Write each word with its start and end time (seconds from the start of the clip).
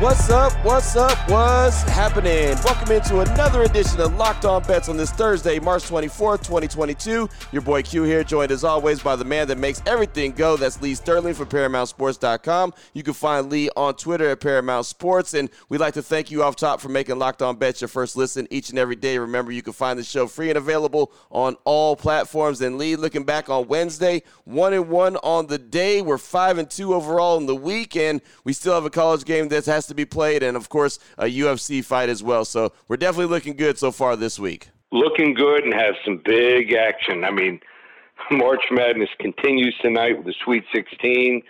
What's 0.00 0.30
up? 0.30 0.52
What's 0.64 0.94
up? 0.94 1.18
What's 1.28 1.82
happening? 1.82 2.56
Welcome 2.62 2.92
into 2.92 3.18
another 3.18 3.64
edition 3.64 4.00
of 4.00 4.14
Locked 4.14 4.44
On 4.44 4.62
Bets 4.62 4.88
on 4.88 4.96
this 4.96 5.10
Thursday, 5.10 5.58
March 5.58 5.82
24th, 5.82 6.44
2022. 6.44 7.28
Your 7.50 7.62
boy 7.62 7.82
Q 7.82 8.04
here, 8.04 8.22
joined 8.22 8.52
as 8.52 8.62
always 8.62 9.02
by 9.02 9.16
the 9.16 9.24
man 9.24 9.48
that 9.48 9.58
makes 9.58 9.82
everything 9.86 10.30
go. 10.30 10.56
That's 10.56 10.80
Lee 10.80 10.94
Sterling 10.94 11.34
from 11.34 11.48
ParamountSports.com. 11.48 12.74
You 12.94 13.02
can 13.02 13.12
find 13.12 13.50
Lee 13.50 13.70
on 13.76 13.96
Twitter 13.96 14.30
at 14.30 14.38
Paramount 14.38 14.86
Sports. 14.86 15.34
And 15.34 15.50
we'd 15.68 15.80
like 15.80 15.94
to 15.94 16.02
thank 16.02 16.30
you 16.30 16.44
off 16.44 16.54
top 16.54 16.80
for 16.80 16.90
making 16.90 17.18
Locked 17.18 17.42
On 17.42 17.56
Bets 17.56 17.80
your 17.80 17.88
first 17.88 18.16
listen 18.16 18.46
each 18.52 18.70
and 18.70 18.78
every 18.78 18.94
day. 18.94 19.18
Remember, 19.18 19.50
you 19.50 19.62
can 19.62 19.72
find 19.72 19.98
the 19.98 20.04
show 20.04 20.28
free 20.28 20.48
and 20.48 20.56
available 20.56 21.10
on 21.32 21.56
all 21.64 21.96
platforms. 21.96 22.60
And 22.60 22.78
Lee, 22.78 22.94
looking 22.94 23.24
back 23.24 23.50
on 23.50 23.66
Wednesday, 23.66 24.22
one 24.44 24.74
and 24.74 24.88
one 24.88 25.16
on 25.24 25.48
the 25.48 25.58
day. 25.58 26.02
We're 26.02 26.18
five 26.18 26.56
and 26.56 26.70
two 26.70 26.94
overall 26.94 27.36
in 27.36 27.46
the 27.46 27.56
week, 27.56 27.96
and 27.96 28.20
we 28.44 28.52
still 28.52 28.74
have 28.74 28.84
a 28.84 28.90
college 28.90 29.24
game 29.24 29.48
that 29.48 29.66
has 29.66 29.87
to 29.88 29.94
be 29.94 30.04
played, 30.04 30.42
and 30.42 30.56
of 30.56 30.68
course, 30.68 30.98
a 31.16 31.24
UFC 31.24 31.84
fight 31.84 32.08
as 32.08 32.22
well. 32.22 32.44
So 32.44 32.72
we're 32.86 32.96
definitely 32.96 33.26
looking 33.26 33.56
good 33.56 33.78
so 33.78 33.90
far 33.90 34.16
this 34.16 34.38
week. 34.38 34.68
Looking 34.90 35.34
good 35.34 35.64
and 35.64 35.74
have 35.74 35.94
some 36.04 36.20
big 36.24 36.72
action. 36.72 37.24
I 37.24 37.30
mean, 37.30 37.60
March 38.30 38.62
Madness 38.70 39.10
continues 39.18 39.76
tonight 39.82 40.16
with 40.16 40.26
the 40.26 40.34
Sweet 40.44 40.64
16. 40.74 41.42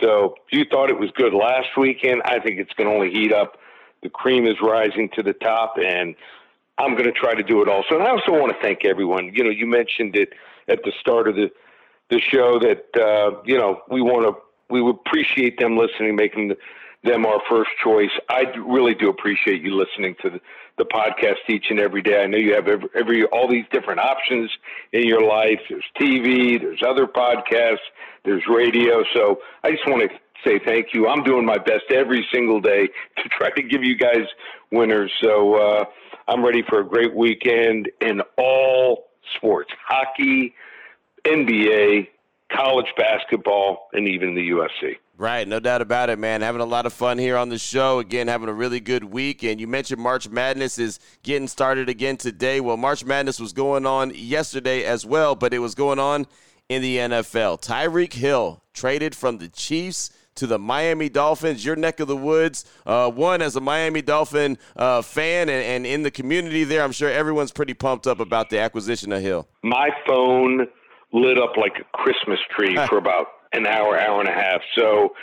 So 0.00 0.36
if 0.46 0.58
you 0.58 0.64
thought 0.70 0.90
it 0.90 0.98
was 0.98 1.10
good 1.12 1.34
last 1.34 1.76
weekend, 1.76 2.22
I 2.24 2.38
think 2.38 2.58
it's 2.58 2.72
going 2.74 2.88
to 2.88 2.94
only 2.94 3.10
heat 3.10 3.32
up. 3.32 3.58
The 4.02 4.08
cream 4.08 4.46
is 4.46 4.56
rising 4.62 5.08
to 5.16 5.22
the 5.22 5.32
top, 5.32 5.76
and 5.76 6.14
I'm 6.78 6.92
going 6.92 7.06
to 7.06 7.12
try 7.12 7.34
to 7.34 7.42
do 7.42 7.62
it 7.62 7.68
also. 7.68 7.96
And 7.96 8.02
I 8.04 8.10
also 8.10 8.32
want 8.32 8.52
to 8.52 8.62
thank 8.62 8.84
everyone. 8.84 9.32
You 9.34 9.44
know, 9.44 9.50
you 9.50 9.66
mentioned 9.66 10.14
it 10.14 10.34
at 10.68 10.84
the 10.84 10.92
start 11.00 11.28
of 11.28 11.34
the 11.34 11.50
the 12.10 12.20
show 12.20 12.58
that 12.58 12.86
uh, 12.98 13.42
you 13.44 13.58
know 13.58 13.82
we 13.90 14.00
want 14.00 14.24
to 14.24 14.40
we 14.70 14.80
would 14.80 14.96
appreciate 14.96 15.58
them 15.58 15.76
listening, 15.76 16.16
making 16.16 16.48
the 16.48 16.56
them 17.04 17.26
our 17.26 17.40
first 17.48 17.70
choice. 17.82 18.10
I 18.28 18.44
really 18.66 18.94
do 18.94 19.08
appreciate 19.08 19.62
you 19.62 19.76
listening 19.76 20.16
to 20.22 20.30
the, 20.30 20.40
the 20.78 20.84
podcast 20.84 21.36
each 21.48 21.66
and 21.70 21.78
every 21.78 22.02
day. 22.02 22.22
I 22.22 22.26
know 22.26 22.38
you 22.38 22.54
have 22.54 22.68
every, 22.68 22.88
every 22.94 23.24
all 23.26 23.48
these 23.48 23.64
different 23.72 24.00
options 24.00 24.50
in 24.92 25.06
your 25.06 25.22
life. 25.22 25.60
There's 25.68 25.84
TV, 26.00 26.60
there's 26.60 26.82
other 26.86 27.06
podcasts, 27.06 27.86
there's 28.24 28.42
radio. 28.48 29.04
So 29.14 29.40
I 29.62 29.70
just 29.70 29.86
want 29.86 30.10
to 30.10 30.18
say 30.44 30.60
thank 30.64 30.88
you. 30.92 31.08
I'm 31.08 31.22
doing 31.22 31.44
my 31.44 31.58
best 31.58 31.84
every 31.90 32.26
single 32.32 32.60
day 32.60 32.88
to 33.16 33.28
try 33.28 33.50
to 33.50 33.62
give 33.62 33.84
you 33.84 33.96
guys 33.96 34.26
winners. 34.72 35.12
So 35.22 35.54
uh, 35.54 35.84
I'm 36.26 36.44
ready 36.44 36.62
for 36.68 36.80
a 36.80 36.84
great 36.84 37.14
weekend 37.14 37.90
in 38.00 38.22
all 38.36 39.06
sports: 39.36 39.70
hockey, 39.86 40.54
NBA, 41.24 42.08
college 42.50 42.92
basketball, 42.96 43.88
and 43.92 44.08
even 44.08 44.34
the 44.34 44.50
UFC. 44.50 44.96
Right, 45.16 45.46
no 45.48 45.58
doubt 45.58 45.82
about 45.82 46.10
it, 46.10 46.18
man. 46.18 46.42
Having 46.42 46.60
a 46.60 46.66
lot 46.66 46.86
of 46.86 46.92
fun 46.92 47.18
here 47.18 47.36
on 47.36 47.48
the 47.48 47.58
show. 47.58 47.98
Again, 47.98 48.28
having 48.28 48.48
a 48.48 48.52
really 48.52 48.78
good 48.78 49.02
week. 49.02 49.42
And 49.42 49.60
you 49.60 49.66
mentioned 49.66 50.00
March 50.00 50.28
Madness 50.28 50.78
is 50.78 51.00
getting 51.24 51.48
started 51.48 51.88
again 51.88 52.16
today. 52.16 52.60
Well, 52.60 52.76
March 52.76 53.04
Madness 53.04 53.40
was 53.40 53.52
going 53.52 53.84
on 53.84 54.12
yesterday 54.14 54.84
as 54.84 55.04
well, 55.04 55.34
but 55.34 55.52
it 55.52 55.58
was 55.58 55.74
going 55.74 55.98
on 55.98 56.26
in 56.68 56.82
the 56.82 56.98
NFL. 56.98 57.60
Tyreek 57.60 58.12
Hill 58.12 58.62
traded 58.72 59.14
from 59.14 59.38
the 59.38 59.48
Chiefs 59.48 60.10
to 60.36 60.46
the 60.46 60.58
Miami 60.58 61.08
Dolphins, 61.08 61.64
your 61.64 61.74
neck 61.74 61.98
of 61.98 62.06
the 62.06 62.16
woods. 62.16 62.64
Uh, 62.86 63.10
one, 63.10 63.42
as 63.42 63.56
a 63.56 63.60
Miami 63.60 64.02
Dolphin 64.02 64.56
uh, 64.76 65.02
fan 65.02 65.48
and, 65.48 65.64
and 65.64 65.84
in 65.84 66.04
the 66.04 66.12
community 66.12 66.62
there, 66.62 66.84
I'm 66.84 66.92
sure 66.92 67.10
everyone's 67.10 67.50
pretty 67.50 67.74
pumped 67.74 68.06
up 68.06 68.20
about 68.20 68.48
the 68.50 68.60
acquisition 68.60 69.10
of 69.10 69.20
Hill. 69.20 69.48
My 69.64 69.90
phone 70.06 70.68
lit 71.12 71.38
up 71.38 71.56
like 71.56 71.78
a 71.78 71.96
Christmas 71.96 72.38
tree 72.56 72.76
for 72.86 72.98
about 72.98 73.26
an 73.52 73.66
hour, 73.66 73.98
hour 73.98 74.20
and 74.20 74.28
a 74.28 74.32
half. 74.32 74.60
So 74.76 75.14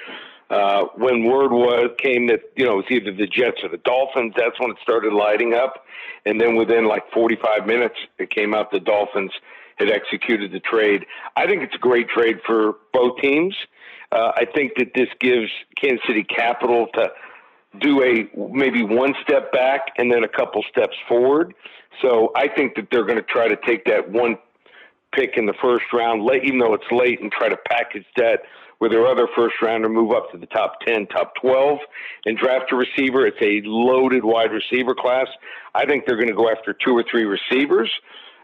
uh, 0.50 0.85
when 0.96 1.23
word 1.23 1.51
was 1.51 1.91
came 1.97 2.28
that 2.28 2.41
you 2.56 2.66
know 2.66 2.73
it 2.73 2.75
was 2.75 2.85
either 2.90 3.12
the 3.12 3.28
Jets 3.28 3.57
or 3.63 3.69
the 3.69 3.81
Dolphins, 3.84 4.34
that's 4.38 4.59
when 4.59 4.72
it 4.72 4.78
started 4.81 5.13
lighting 5.13 5.53
up. 5.53 5.85
And 6.25 6.41
then 6.41 6.56
within 6.56 6.88
like 6.88 7.03
45 7.13 7.68
minutes, 7.68 7.96
it 8.18 8.29
came 8.31 8.53
out 8.53 8.72
the 8.72 8.79
Dolphins 8.79 9.31
had 9.78 9.90
executed 9.90 10.51
the 10.51 10.59
trade. 10.59 11.06
I 11.35 11.47
think 11.47 11.62
it's 11.62 11.75
a 11.75 11.79
great 11.79 12.07
trade 12.09 12.38
for 12.46 12.75
both 12.94 13.19
teams. 13.22 13.56
Uh, 14.12 14.31
I 14.35 14.46
think 14.46 14.73
that 14.78 14.91
this 14.96 15.09
gives 15.19 15.52
Kansas 15.79 16.02
City 16.07 16.23
capital 16.23 16.88
to 16.94 17.12
do 17.81 18.02
a 18.03 18.29
maybe 18.53 18.84
one 18.84 19.13
step 19.22 19.52
back 19.52 19.81
and 19.97 20.12
then 20.12 20.23
a 20.23 20.29
couple 20.29 20.63
steps 20.69 20.96
forward. 21.09 21.53
So 22.02 22.31
I 22.35 22.47
think 22.47 22.75
that 22.75 22.88
they're 22.91 23.03
going 23.03 23.17
to 23.17 23.23
try 23.23 23.47
to 23.47 23.57
take 23.66 23.85
that 23.85 24.09
one 24.09 24.38
pick 25.16 25.38
in 25.38 25.46
the 25.46 25.53
first 25.62 25.86
round, 25.94 26.30
even 26.44 26.59
though 26.59 26.74
it's 26.74 26.92
late, 26.92 27.22
and 27.22 27.31
try 27.31 27.50
to 27.50 27.58
package 27.70 28.06
that 28.18 28.42
with 28.80 28.92
their 28.92 29.08
other 29.08 29.28
first 29.36 29.56
rounder, 29.62 29.88
move 29.88 30.12
up 30.12 30.31
to 30.31 30.38
the 30.38 30.48
top 30.48 30.80
10, 30.86 31.08
top 31.08 31.34
12, 31.42 31.80
and 32.26 32.38
draft 32.38 32.72
a 32.72 32.76
receiver. 32.76 33.26
It's 33.26 33.42
a 33.42 33.62
loaded 33.68 34.24
wide 34.24 34.52
receiver 34.52 34.94
class. 34.94 35.28
I 35.74 35.86
think 35.86 36.06
they're 36.06 36.18
going 36.18 36.28
to 36.28 36.36
go 36.36 36.50
after 36.50 36.74
two 36.74 36.92
or 36.92 37.03
three 37.09 37.24
receivers 37.24 37.92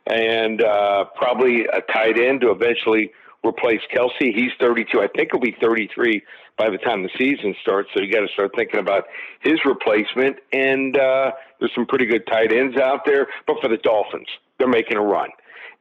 and 0.07 0.63
uh, 0.63 1.05
probably 1.15 1.65
a 1.65 1.81
tight 1.93 2.17
end 2.17 2.41
to 2.41 2.51
eventually 2.51 3.11
replace 3.45 3.81
Kelce. 3.93 4.33
He's 4.33 4.51
32. 4.59 5.01
I 5.01 5.07
think 5.15 5.29
he'll 5.31 5.41
be 5.41 5.55
33 5.61 6.21
by 6.57 6.69
the 6.69 6.77
time 6.77 7.03
the 7.03 7.09
season 7.17 7.55
starts. 7.61 7.89
So 7.93 8.01
you 8.01 8.11
got 8.11 8.21
to 8.21 8.31
start 8.33 8.51
thinking 8.55 8.79
about 8.79 9.05
his 9.41 9.59
replacement. 9.65 10.37
And 10.53 10.97
uh, 10.97 11.31
there's 11.59 11.71
some 11.75 11.85
pretty 11.85 12.05
good 12.05 12.25
tight 12.27 12.53
ends 12.53 12.77
out 12.77 13.01
there. 13.05 13.27
But 13.47 13.57
for 13.61 13.67
the 13.67 13.77
Dolphins, 13.77 14.27
they're 14.57 14.67
making 14.67 14.97
a 14.97 15.01
run 15.01 15.29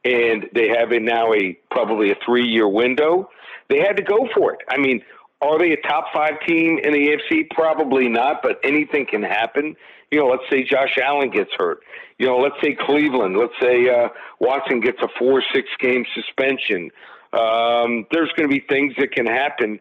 and 0.05 0.47
they 0.55 0.69
have 0.69 0.93
a 0.93 1.01
now 1.01 1.33
a 1.35 1.59
probably 1.71 2.11
a 2.11 2.17
three 2.25 2.47
year 2.47 2.69
window. 2.69 3.29
They 3.69 3.79
had 3.79 3.97
to 3.97 4.03
go 4.03 4.29
for 4.35 4.55
it. 4.55 4.61
I 4.69 4.79
mean, 4.79 5.03
are 5.41 5.59
they 5.59 5.73
a 5.73 5.81
top 5.83 6.07
five 6.13 6.35
team 6.47 6.79
in 6.83 6.93
the 6.93 7.17
AFC? 7.31 7.49
Probably 7.51 8.09
not, 8.09 8.43
but 8.43 8.59
anything 8.65 9.07
can 9.07 9.23
happen. 9.23 9.77
You 10.11 10.19
know, 10.19 10.27
let's 10.27 10.43
say 10.51 10.65
Josh 10.65 10.99
Allen 11.03 11.31
gets 11.31 11.51
hurt. 11.57 11.81
You 12.19 12.27
know, 12.27 12.39
let's 12.39 12.57
say 12.63 12.77
Cleveland. 12.79 13.37
Let's 13.37 13.55
say 13.61 13.89
uh, 13.89 14.09
Watson 14.41 14.81
gets 14.81 14.99
a 15.03 15.09
four 15.19 15.43
six 15.55 15.69
game 15.79 16.05
suspension. 16.15 16.91
Um, 17.33 18.07
there's 18.11 18.31
going 18.37 18.49
to 18.49 18.55
be 18.55 18.65
things 18.69 18.95
that 18.99 19.13
can 19.13 19.27
happen. 19.27 19.79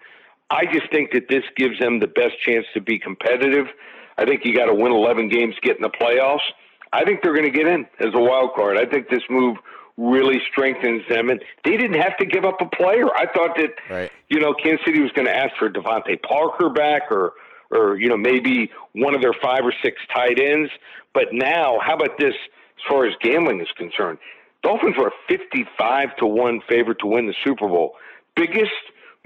I 0.51 0.65
just 0.71 0.91
think 0.91 1.11
that 1.11 1.29
this 1.29 1.43
gives 1.57 1.79
them 1.79 1.99
the 1.99 2.07
best 2.07 2.33
chance 2.45 2.65
to 2.73 2.81
be 2.81 2.99
competitive. 2.99 3.67
I 4.17 4.25
think 4.25 4.41
you 4.45 4.55
got 4.55 4.65
to 4.65 4.73
win 4.73 4.91
11 4.91 5.29
games, 5.29 5.55
get 5.61 5.77
in 5.77 5.81
the 5.81 5.89
playoffs. 5.89 6.45
I 6.91 7.03
think 7.05 7.21
they're 7.21 7.35
going 7.35 7.51
to 7.51 7.57
get 7.57 7.67
in 7.67 7.85
as 7.99 8.13
a 8.13 8.19
wild 8.19 8.53
card. 8.55 8.77
I 8.77 8.85
think 8.85 9.09
this 9.09 9.21
move 9.29 9.57
really 9.99 10.39
strengthens 10.49 11.03
them. 11.09 11.29
And 11.29 11.43
they 11.65 11.75
didn't 11.75 11.99
have 12.01 12.15
to 12.17 12.25
give 12.25 12.45
up 12.45 12.61
a 12.61 12.65
player. 12.75 13.05
I 13.15 13.25
thought 13.33 13.57
that, 13.57 13.71
right. 13.89 14.11
you 14.29 14.39
know, 14.39 14.53
Kansas 14.53 14.85
City 14.85 15.01
was 15.01 15.11
going 15.11 15.27
to 15.27 15.35
ask 15.35 15.55
for 15.59 15.69
DeVante 15.69 16.21
Parker 16.23 16.69
back 16.69 17.11
or, 17.11 17.33
or, 17.69 17.99
you 17.99 18.07
know, 18.07 18.17
maybe 18.17 18.71
one 18.93 19.13
of 19.13 19.21
their 19.21 19.33
five 19.33 19.65
or 19.65 19.73
six 19.83 19.97
tight 20.13 20.39
ends. 20.39 20.71
But 21.13 21.33
now, 21.33 21.79
how 21.85 21.95
about 21.95 22.17
this 22.17 22.33
as 22.33 22.83
far 22.89 23.05
as 23.05 23.13
gambling 23.21 23.59
is 23.59 23.67
concerned? 23.75 24.19
Dolphins 24.63 24.95
were 24.97 25.11
55 25.27 26.15
to 26.17 26.25
1 26.25 26.61
favorite 26.67 26.99
to 26.99 27.07
win 27.07 27.27
the 27.27 27.35
Super 27.43 27.67
Bowl. 27.67 27.95
Biggest 28.35 28.71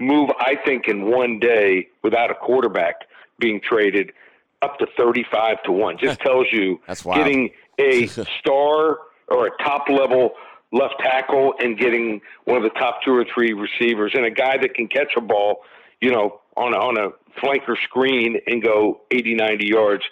move, 0.00 0.30
I 0.38 0.56
think, 0.64 0.88
in 0.88 1.10
one 1.10 1.38
day 1.38 1.88
without 2.02 2.30
a 2.30 2.34
quarterback 2.34 3.06
being 3.38 3.60
traded 3.60 4.12
up 4.60 4.78
to 4.78 4.86
35 4.96 5.62
to 5.64 5.72
1. 5.72 5.98
Just 5.98 6.20
tells 6.24 6.46
you 6.50 6.80
That's 6.88 7.02
getting 7.02 7.50
a 7.78 8.06
star 8.40 8.98
or 9.28 9.46
a 9.46 9.50
top 9.62 9.88
level 9.88 10.34
left 10.74 10.96
tackle 10.98 11.54
and 11.60 11.78
getting 11.78 12.20
one 12.44 12.56
of 12.56 12.64
the 12.64 12.78
top 12.78 13.00
two 13.04 13.12
or 13.12 13.24
three 13.32 13.52
receivers 13.52 14.12
and 14.14 14.26
a 14.26 14.30
guy 14.30 14.58
that 14.58 14.74
can 14.74 14.88
catch 14.88 15.12
a 15.16 15.20
ball, 15.20 15.62
you 16.00 16.10
know, 16.10 16.40
on 16.56 16.74
a, 16.74 16.76
on 16.76 16.98
a 16.98 17.40
flanker 17.40 17.76
screen 17.84 18.38
and 18.48 18.62
go 18.62 19.00
80, 19.10 19.36
90 19.36 19.66
yards 19.66 20.04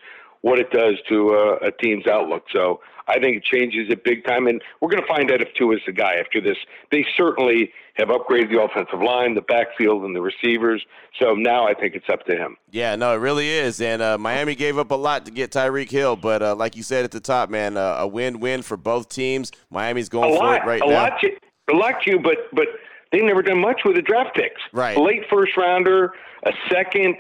what 0.43 0.59
it 0.59 0.71
does 0.71 0.95
to 1.09 1.31
a, 1.31 1.69
a 1.69 1.73
team's 1.73 2.07
outlook. 2.07 2.45
So 2.53 2.81
I 3.09 3.19
think 3.19 3.37
it 3.37 3.45
changes 3.45 3.89
it 3.91 4.05
big 4.05 4.25
time, 4.25 4.47
and 4.47 4.63
we're 4.81 4.91
going 4.91 5.03
to 5.03 5.09
find 5.09 5.31
out 5.31 5.41
if 5.41 5.49
Tua 5.55 5.77
is 5.77 5.83
the 5.87 5.93
guy 5.93 6.15
after 6.15 6.41
this. 6.41 6.57
They 6.91 7.05
certainly 7.17 7.73
have 7.95 8.09
upgraded 8.09 8.51
the 8.51 8.61
offensive 8.63 9.03
line, 9.03 9.35
the 9.35 9.43
backfield, 9.43 10.05
and 10.05 10.15
the 10.15 10.23
receivers. 10.23 10.85
So 11.21 11.35
now 11.35 11.67
I 11.67 11.75
think 11.75 11.95
it's 11.95 12.09
up 12.11 12.25
to 12.27 12.37
him. 12.37 12.57
Yeah, 12.71 12.97
no, 12.97 13.13
it 13.13 13.19
really 13.19 13.49
is. 13.49 13.81
And 13.81 14.01
uh, 14.01 14.19
Miami 14.19 14.55
gave 14.55 14.79
up 14.79 14.91
a 14.93 14.97
lot 14.97 15.27
to 15.27 15.33
get 15.33 15.51
Tyreek 15.51 15.91
Hill, 15.91 16.17
but 16.17 16.43
uh, 16.43 16.55
like 16.55 16.77
you 16.77 16.83
said 16.83 17.05
at 17.05 17.11
the 17.11 17.21
top, 17.21 17.51
man, 17.51 17.77
uh, 17.77 17.97
a 17.99 18.07
win-win 18.07 18.63
for 18.63 18.77
both 18.77 19.09
teams. 19.09 19.53
Miami's 19.71 20.09
going 20.09 20.33
a 20.33 20.37
for 20.37 20.45
lot, 20.45 20.63
it 20.63 20.67
right 20.67 20.83
a 20.83 20.87
now. 20.87 21.03
Lot 21.03 21.21
to, 21.21 21.31
a 21.73 21.77
lot 21.77 22.03
to, 22.03 22.11
you, 22.11 22.19
but 22.19 22.39
but 22.53 22.69
they've 23.11 23.25
never 23.25 23.43
done 23.43 23.61
much 23.61 23.83
with 23.85 23.97
the 23.97 24.03
draft 24.03 24.35
picks. 24.35 24.61
Right. 24.73 24.97
A 24.97 25.03
late 25.03 25.25
first 25.31 25.57
rounder, 25.57 26.13
a 26.45 26.53
second, 26.71 27.17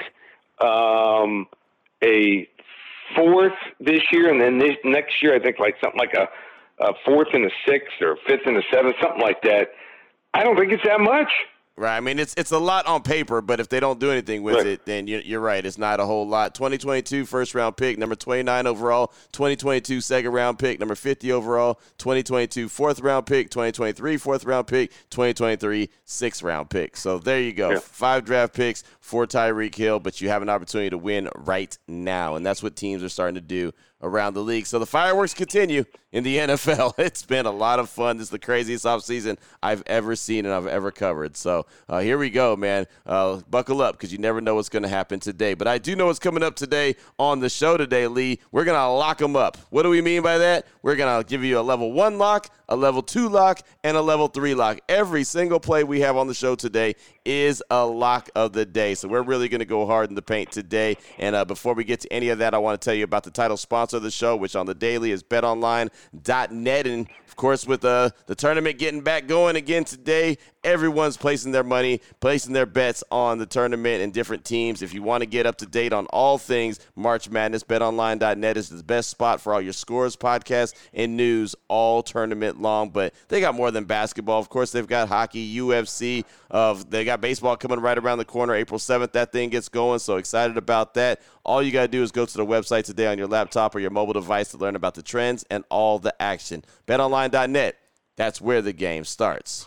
um, 0.60 1.46
a 2.02 2.48
fourth 3.14 3.52
this 3.80 4.02
year, 4.12 4.30
and 4.30 4.40
then 4.40 4.58
this 4.58 4.76
next 4.84 5.22
year 5.22 5.34
I 5.34 5.40
think 5.40 5.58
like 5.58 5.76
something 5.82 5.98
like 5.98 6.14
a, 6.14 6.28
a 6.84 6.92
fourth 7.04 7.28
and 7.32 7.44
a 7.44 7.50
sixth 7.66 8.00
or 8.00 8.16
fifth 8.26 8.46
and 8.46 8.56
a 8.56 8.62
seventh, 8.72 8.96
something 9.00 9.22
like 9.22 9.42
that. 9.42 9.68
I 10.34 10.42
don't 10.44 10.56
think 10.56 10.72
it's 10.72 10.84
that 10.84 11.00
much. 11.00 11.30
Right. 11.74 11.96
I 11.96 12.00
mean, 12.00 12.18
it's 12.18 12.34
it's 12.36 12.52
a 12.52 12.58
lot 12.58 12.86
on 12.86 13.02
paper, 13.02 13.40
but 13.40 13.58
if 13.58 13.68
they 13.70 13.80
don't 13.80 13.98
do 13.98 14.10
anything 14.10 14.42
with 14.42 14.56
Right. 14.56 14.66
it, 14.66 14.84
then 14.84 15.06
you're, 15.06 15.22
you're 15.22 15.40
right. 15.40 15.64
It's 15.64 15.78
not 15.78 16.00
a 16.00 16.04
whole 16.04 16.28
lot. 16.28 16.54
2022 16.54 17.24
first 17.24 17.54
round 17.54 17.78
pick, 17.78 17.96
number 17.96 18.14
29 18.14 18.66
overall. 18.66 19.12
2022 19.32 20.02
second 20.02 20.32
round 20.32 20.58
pick, 20.58 20.78
number 20.78 20.94
50 20.94 21.32
overall. 21.32 21.80
2022 21.96 22.68
fourth 22.68 23.00
round 23.00 23.24
pick. 23.24 23.48
2023 23.50 24.16
fourth 24.18 24.44
round 24.44 24.66
pick. 24.66 24.90
2023 25.10 25.88
sixth 26.04 26.42
round 26.42 26.68
pick. 26.68 26.94
So 26.96 27.18
there 27.18 27.40
you 27.40 27.54
go. 27.54 27.70
Yeah. 27.70 27.78
Five 27.78 28.26
draft 28.26 28.52
picks 28.52 28.84
for 29.00 29.26
Tyreek 29.26 29.74
Hill, 29.74 29.98
but 29.98 30.20
you 30.20 30.28
have 30.28 30.42
an 30.42 30.50
opportunity 30.50 30.90
to 30.90 30.98
win 30.98 31.30
right 31.34 31.76
now, 31.88 32.34
and 32.36 32.44
that's 32.44 32.62
what 32.62 32.76
teams 32.76 33.02
are 33.02 33.08
starting 33.08 33.36
to 33.36 33.40
do 33.40 33.72
around 34.02 34.34
the 34.34 34.42
league. 34.42 34.66
So 34.66 34.78
the 34.78 34.86
fireworks 34.86 35.34
continue 35.34 35.84
in 36.12 36.24
the 36.24 36.36
NFL. 36.38 36.94
It's 36.98 37.22
been 37.22 37.46
a 37.46 37.50
lot 37.50 37.78
of 37.78 37.88
fun. 37.88 38.16
This 38.16 38.26
is 38.26 38.30
the 38.30 38.38
craziest 38.38 38.84
offseason 38.84 39.38
I've 39.62 39.82
ever 39.86 40.16
seen 40.16 40.44
and 40.44 40.54
I've 40.54 40.66
ever 40.66 40.90
covered. 40.90 41.36
So 41.36 41.66
uh, 41.88 42.00
here 42.00 42.18
we 42.18 42.30
go, 42.30 42.56
man. 42.56 42.86
Uh, 43.06 43.40
buckle 43.50 43.82
up 43.82 43.96
because 43.96 44.12
you 44.12 44.18
never 44.18 44.40
know 44.40 44.54
what's 44.54 44.68
going 44.68 44.82
to 44.82 44.88
happen 44.88 45.20
today. 45.20 45.54
But 45.54 45.68
I 45.68 45.78
do 45.78 45.96
know 45.96 46.06
what's 46.06 46.18
coming 46.18 46.42
up 46.42 46.56
today 46.56 46.96
on 47.18 47.40
the 47.40 47.48
show 47.48 47.76
today, 47.76 48.06
Lee. 48.06 48.40
We're 48.50 48.64
going 48.64 48.78
to 48.78 48.88
lock 48.88 49.18
them 49.18 49.36
up. 49.36 49.56
What 49.70 49.82
do 49.82 49.88
we 49.88 50.02
mean 50.02 50.22
by 50.22 50.38
that? 50.38 50.66
We're 50.82 50.96
going 50.96 51.22
to 51.22 51.28
give 51.28 51.44
you 51.44 51.58
a 51.58 51.62
level 51.62 51.92
one 51.92 52.18
lock, 52.18 52.48
a 52.68 52.76
level 52.76 53.02
two 53.02 53.28
lock, 53.28 53.60
and 53.84 53.96
a 53.96 54.02
level 54.02 54.28
three 54.28 54.54
lock. 54.54 54.80
Every 54.88 55.24
single 55.24 55.60
play 55.60 55.84
we 55.84 56.00
have 56.00 56.16
on 56.16 56.26
the 56.26 56.34
show 56.34 56.54
today 56.54 56.94
is 57.24 57.62
a 57.70 57.84
lock 57.84 58.30
of 58.34 58.52
the 58.52 58.64
day. 58.64 58.94
So 58.94 59.08
we're 59.08 59.22
really 59.22 59.48
going 59.48 59.60
to 59.60 59.64
go 59.64 59.86
hard 59.86 60.08
in 60.08 60.14
the 60.14 60.22
paint 60.22 60.50
today. 60.50 60.96
And 61.18 61.36
uh, 61.36 61.44
before 61.44 61.74
we 61.74 61.84
get 61.84 62.00
to 62.00 62.12
any 62.12 62.28
of 62.30 62.38
that, 62.38 62.54
I 62.54 62.58
want 62.58 62.80
to 62.80 62.84
tell 62.84 62.94
you 62.94 63.04
about 63.04 63.24
the 63.24 63.30
title 63.30 63.56
sponsor 63.56 63.98
of 63.98 64.02
the 64.02 64.10
show, 64.10 64.36
which 64.36 64.56
on 64.56 64.66
the 64.66 64.74
daily 64.74 65.10
is 65.10 65.22
betonline.net. 65.22 66.86
And 66.86 67.08
of 67.26 67.36
course, 67.36 67.66
with 67.66 67.84
uh, 67.84 68.10
the 68.26 68.34
tournament 68.34 68.78
getting 68.78 69.00
back 69.00 69.26
going 69.26 69.56
again 69.56 69.84
today, 69.84 70.38
everyone's 70.64 71.16
placing 71.16 71.52
their 71.52 71.64
money, 71.64 72.00
placing 72.20 72.52
their 72.52 72.66
bets 72.66 73.02
on 73.10 73.38
the 73.38 73.46
tournament 73.46 74.02
and 74.02 74.12
different 74.12 74.44
teams. 74.44 74.82
If 74.82 74.94
you 74.94 75.02
want 75.02 75.22
to 75.22 75.26
get 75.26 75.46
up 75.46 75.56
to 75.58 75.66
date 75.66 75.92
on 75.92 76.06
all 76.06 76.38
things 76.38 76.80
March 76.94 77.30
Madness, 77.30 77.64
betonline.net 77.64 78.56
is 78.56 78.68
the 78.68 78.82
best 78.82 79.10
spot 79.10 79.40
for 79.40 79.54
all 79.54 79.60
your 79.60 79.72
scores, 79.72 80.16
podcasts, 80.16 80.74
and 80.92 81.16
news 81.16 81.54
all 81.68 82.02
tournament 82.02 82.60
long. 82.60 82.90
But 82.90 83.14
they 83.28 83.40
got 83.40 83.54
more 83.54 83.70
than 83.70 83.84
basketball. 83.84 84.38
Of 84.38 84.48
course, 84.48 84.72
they've 84.72 84.86
got 84.86 85.08
hockey, 85.08 85.56
UFC. 85.56 86.24
Of 86.50 86.90
they 86.90 87.04
got 87.04 87.20
baseball 87.20 87.56
coming 87.56 87.80
right 87.80 87.98
around 87.98 88.18
the 88.18 88.24
corner, 88.24 88.54
April 88.54 88.78
7th. 88.78 89.12
That 89.12 89.32
thing 89.32 89.50
gets 89.50 89.68
going. 89.68 89.98
So 89.98 90.16
excited 90.16 90.56
about 90.56 90.94
that. 90.94 91.20
All 91.44 91.62
you 91.62 91.72
got 91.72 91.82
to 91.82 91.88
do 91.88 92.02
is 92.02 92.12
go 92.12 92.24
to 92.24 92.36
the 92.36 92.46
website 92.46 92.84
today 92.84 93.06
on 93.06 93.18
your 93.18 93.26
laptop 93.26 93.74
or 93.74 93.80
your 93.80 93.90
mobile 93.90 94.12
device 94.12 94.50
to 94.52 94.58
learn 94.58 94.76
about 94.76 94.94
the 94.94 95.02
trends 95.02 95.44
and 95.50 95.64
all 95.70 95.98
the 95.98 96.14
action. 96.22 96.64
BetOnline.net. 96.86 97.76
That's 98.16 98.40
where 98.40 98.62
the 98.62 98.72
game 98.72 99.04
starts. 99.04 99.66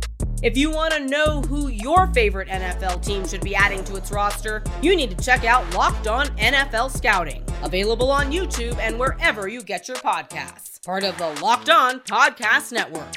If 0.43 0.57
you 0.57 0.71
want 0.71 0.91
to 0.93 1.05
know 1.05 1.41
who 1.41 1.67
your 1.67 2.07
favorite 2.07 2.47
NFL 2.47 3.05
team 3.05 3.27
should 3.27 3.41
be 3.41 3.53
adding 3.53 3.83
to 3.83 3.95
its 3.95 4.11
roster, 4.11 4.63
you 4.81 4.95
need 4.95 5.15
to 5.15 5.23
check 5.23 5.45
out 5.45 5.71
Locked 5.75 6.07
On 6.07 6.25
NFL 6.29 6.89
Scouting, 6.89 7.45
available 7.61 8.09
on 8.09 8.31
YouTube 8.31 8.75
and 8.79 8.97
wherever 8.97 9.47
you 9.47 9.61
get 9.61 9.87
your 9.87 9.97
podcasts. 9.97 10.83
Part 10.83 11.03
of 11.03 11.15
the 11.19 11.29
Locked 11.43 11.69
On 11.69 11.99
Podcast 11.99 12.71
Network. 12.71 13.13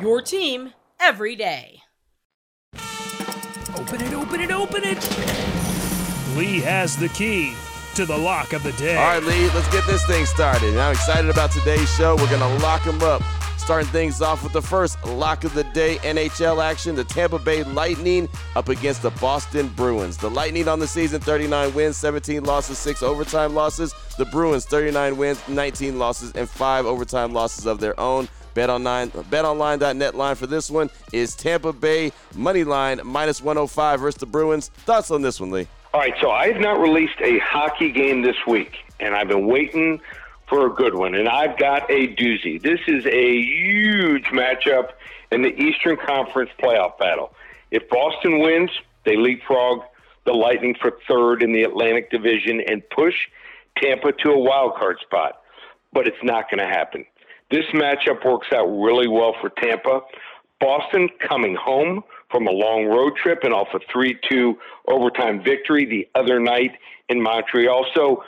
Your 0.00 0.22
team 0.22 0.72
every 1.00 1.34
day. 1.34 1.80
Open 3.76 4.00
it, 4.00 4.12
open 4.12 4.40
it, 4.40 4.52
open 4.52 4.82
it. 4.84 6.36
Lee 6.36 6.60
has 6.60 6.96
the 6.96 7.08
key 7.08 7.54
to 7.96 8.06
the 8.06 8.16
lock 8.16 8.52
of 8.52 8.62
the 8.62 8.72
day. 8.74 8.94
All 8.94 9.02
right, 9.02 9.22
Lee, 9.24 9.50
let's 9.50 9.68
get 9.72 9.84
this 9.88 10.06
thing 10.06 10.24
started. 10.26 10.76
I'm 10.76 10.92
excited 10.92 11.28
about 11.28 11.50
today's 11.50 11.92
show. 11.96 12.14
We're 12.14 12.30
going 12.30 12.38
to 12.38 12.62
lock 12.62 12.84
them 12.84 13.02
up. 13.02 13.22
Starting 13.68 13.90
things 13.90 14.22
off 14.22 14.42
with 14.42 14.54
the 14.54 14.62
first 14.62 14.96
lock 15.04 15.44
of 15.44 15.52
the 15.52 15.62
day 15.62 15.96
NHL 15.96 16.64
action. 16.64 16.96
The 16.96 17.04
Tampa 17.04 17.38
Bay 17.38 17.64
Lightning 17.64 18.26
up 18.56 18.70
against 18.70 19.02
the 19.02 19.10
Boston 19.10 19.68
Bruins. 19.76 20.16
The 20.16 20.30
Lightning 20.30 20.68
on 20.68 20.78
the 20.78 20.86
season 20.86 21.20
39 21.20 21.74
wins, 21.74 21.98
17 21.98 22.44
losses, 22.44 22.78
6 22.78 23.02
overtime 23.02 23.54
losses. 23.54 23.92
The 24.16 24.24
Bruins 24.24 24.64
39 24.64 25.18
wins, 25.18 25.46
19 25.48 25.98
losses, 25.98 26.32
and 26.32 26.48
5 26.48 26.86
overtime 26.86 27.34
losses 27.34 27.66
of 27.66 27.78
their 27.78 28.00
own. 28.00 28.26
Bet 28.54 28.70
online, 28.70 29.10
betonline.net 29.10 30.14
line 30.14 30.34
for 30.34 30.46
this 30.46 30.70
one 30.70 30.88
is 31.12 31.36
Tampa 31.36 31.74
Bay 31.74 32.10
money 32.34 32.64
line 32.64 33.02
minus 33.04 33.42
105 33.42 34.00
versus 34.00 34.18
the 34.18 34.24
Bruins. 34.24 34.68
Thoughts 34.86 35.10
on 35.10 35.20
this 35.20 35.42
one, 35.42 35.50
Lee? 35.50 35.68
All 35.92 36.00
right, 36.00 36.14
so 36.22 36.30
I 36.30 36.50
have 36.50 36.62
not 36.62 36.80
released 36.80 37.20
a 37.20 37.38
hockey 37.40 37.92
game 37.92 38.22
this 38.22 38.36
week, 38.46 38.78
and 38.98 39.14
I've 39.14 39.28
been 39.28 39.46
waiting 39.46 40.00
for 40.48 40.66
a 40.66 40.70
good 40.70 40.94
one, 40.94 41.14
and 41.14 41.28
I've 41.28 41.58
got 41.58 41.90
a 41.90 42.08
doozy. 42.14 42.60
This 42.60 42.80
is 42.86 43.04
a 43.06 43.42
huge 43.42 44.24
matchup 44.26 44.90
in 45.30 45.42
the 45.42 45.54
Eastern 45.60 45.96
Conference 45.96 46.50
playoff 46.58 46.98
battle. 46.98 47.34
If 47.70 47.88
Boston 47.88 48.40
wins, 48.40 48.70
they 49.04 49.16
leapfrog 49.16 49.82
the 50.24 50.32
Lightning 50.32 50.74
for 50.80 50.98
third 51.08 51.42
in 51.42 51.52
the 51.52 51.62
Atlantic 51.62 52.10
Division 52.10 52.60
and 52.66 52.82
push 52.90 53.14
Tampa 53.76 54.12
to 54.12 54.30
a 54.30 54.38
wild 54.38 54.74
card 54.76 54.98
spot. 55.00 55.40
But 55.92 56.06
it's 56.06 56.22
not 56.22 56.50
going 56.50 56.58
to 56.58 56.66
happen. 56.66 57.04
This 57.50 57.64
matchup 57.72 58.24
works 58.24 58.48
out 58.52 58.66
really 58.66 59.08
well 59.08 59.34
for 59.40 59.48
Tampa. 59.50 60.00
Boston 60.60 61.08
coming 61.26 61.54
home 61.54 62.02
from 62.30 62.46
a 62.46 62.50
long 62.50 62.86
road 62.86 63.16
trip 63.16 63.40
and 63.42 63.54
off 63.54 63.68
a 63.74 63.78
3 63.90 64.18
2 64.30 64.58
overtime 64.88 65.42
victory 65.42 65.86
the 65.86 66.06
other 66.14 66.40
night 66.40 66.72
in 67.08 67.22
Montreal. 67.22 67.86
So 67.94 68.22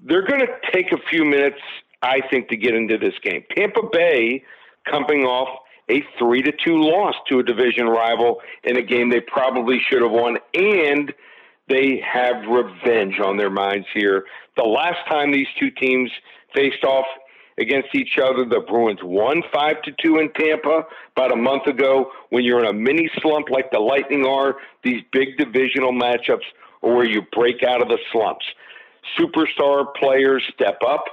they're 0.00 0.26
going 0.26 0.40
to 0.40 0.72
take 0.72 0.92
a 0.92 0.98
few 1.10 1.24
minutes, 1.24 1.60
I 2.02 2.20
think, 2.30 2.48
to 2.48 2.56
get 2.56 2.74
into 2.74 2.98
this 2.98 3.14
game. 3.22 3.44
Tampa 3.56 3.82
Bay 3.90 4.44
coming 4.88 5.24
off 5.24 5.48
a 5.88 6.02
3 6.18 6.42
to 6.42 6.52
2 6.52 6.82
loss 6.82 7.14
to 7.28 7.38
a 7.38 7.42
division 7.42 7.86
rival 7.86 8.40
in 8.64 8.76
a 8.76 8.82
game 8.82 9.10
they 9.10 9.20
probably 9.20 9.80
should 9.88 10.02
have 10.02 10.10
won. 10.10 10.38
And 10.54 11.12
they 11.68 12.02
have 12.04 12.46
revenge 12.48 13.18
on 13.20 13.36
their 13.36 13.50
minds 13.50 13.86
here. 13.94 14.24
The 14.56 14.64
last 14.64 14.98
time 15.08 15.32
these 15.32 15.48
two 15.58 15.70
teams 15.70 16.10
faced 16.54 16.84
off 16.84 17.06
against 17.58 17.94
each 17.94 18.18
other, 18.22 18.44
the 18.44 18.60
Bruins 18.60 19.00
won 19.02 19.42
five 19.52 19.82
to 19.82 19.92
two 20.00 20.18
in 20.18 20.32
Tampa 20.34 20.82
about 21.16 21.32
a 21.32 21.36
month 21.36 21.66
ago. 21.66 22.10
When 22.30 22.44
you're 22.44 22.60
in 22.60 22.66
a 22.66 22.72
mini 22.72 23.10
slump 23.20 23.48
like 23.50 23.70
the 23.70 23.80
Lightning 23.80 24.26
are, 24.26 24.56
these 24.84 25.02
big 25.12 25.36
divisional 25.38 25.92
matchups 25.92 26.44
are 26.82 26.94
where 26.94 27.04
you 27.04 27.22
break 27.32 27.62
out 27.62 27.82
of 27.82 27.88
the 27.88 27.98
slumps. 28.12 28.44
Superstar 29.18 29.86
players 29.94 30.42
step 30.54 30.78
up, 30.86 31.04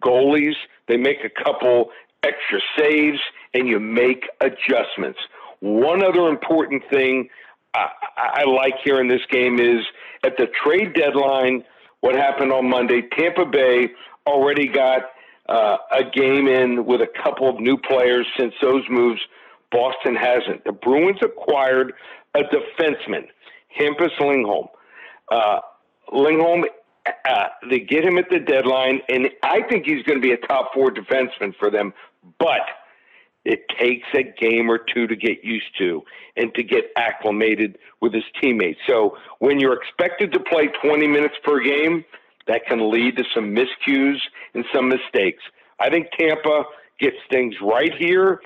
goalies, 0.00 0.54
they 0.88 0.96
make 0.96 1.18
a 1.24 1.44
couple 1.44 1.90
extra 2.22 2.60
saves, 2.78 3.18
and 3.54 3.68
you 3.68 3.80
make 3.80 4.24
adjustments. 4.40 5.18
One 5.60 6.04
other 6.04 6.28
important 6.28 6.82
thing 6.90 7.28
I, 7.74 7.88
I 8.16 8.44
like 8.44 8.74
here 8.82 9.00
in 9.00 9.08
this 9.08 9.20
game 9.30 9.58
is 9.60 9.84
at 10.24 10.36
the 10.36 10.46
trade 10.64 10.94
deadline, 10.94 11.64
what 12.00 12.14
happened 12.14 12.52
on 12.52 12.68
Monday, 12.68 13.02
Tampa 13.16 13.44
Bay 13.44 13.90
already 14.26 14.66
got 14.68 15.02
uh, 15.48 15.76
a 15.92 16.04
game 16.04 16.46
in 16.46 16.86
with 16.86 17.00
a 17.00 17.08
couple 17.22 17.48
of 17.48 17.60
new 17.60 17.76
players 17.76 18.26
since 18.38 18.54
those 18.62 18.84
moves. 18.88 19.20
Boston 19.70 20.16
hasn't. 20.16 20.64
The 20.64 20.72
Bruins 20.72 21.18
acquired 21.22 21.92
a 22.34 22.40
defenseman, 22.40 23.26
Hampus 23.78 24.18
Lindholm. 24.20 24.66
Uh, 25.30 25.60
Lindholm, 26.12 26.64
uh, 27.06 27.46
they 27.68 27.80
get 27.80 28.04
him 28.04 28.18
at 28.18 28.28
the 28.30 28.38
deadline, 28.38 29.00
and 29.08 29.28
I 29.42 29.62
think 29.68 29.86
he's 29.86 30.02
going 30.02 30.20
to 30.20 30.22
be 30.22 30.32
a 30.32 30.36
top 30.36 30.72
four 30.74 30.90
defenseman 30.90 31.54
for 31.58 31.70
them. 31.70 31.92
But 32.38 32.62
it 33.44 33.60
takes 33.78 34.06
a 34.14 34.22
game 34.22 34.70
or 34.70 34.78
two 34.78 35.06
to 35.06 35.16
get 35.16 35.42
used 35.42 35.76
to 35.78 36.02
and 36.36 36.54
to 36.54 36.62
get 36.62 36.84
acclimated 36.96 37.78
with 38.00 38.12
his 38.12 38.24
teammates. 38.40 38.80
So 38.86 39.16
when 39.38 39.58
you're 39.58 39.80
expected 39.80 40.32
to 40.32 40.40
play 40.40 40.68
20 40.82 41.06
minutes 41.06 41.36
per 41.42 41.60
game, 41.60 42.04
that 42.46 42.66
can 42.66 42.90
lead 42.90 43.16
to 43.16 43.24
some 43.34 43.54
miscues 43.54 44.18
and 44.54 44.64
some 44.74 44.88
mistakes. 44.88 45.42
I 45.78 45.88
think 45.88 46.08
Tampa 46.18 46.64
gets 46.98 47.16
things 47.30 47.54
right 47.62 47.92
here. 47.98 48.40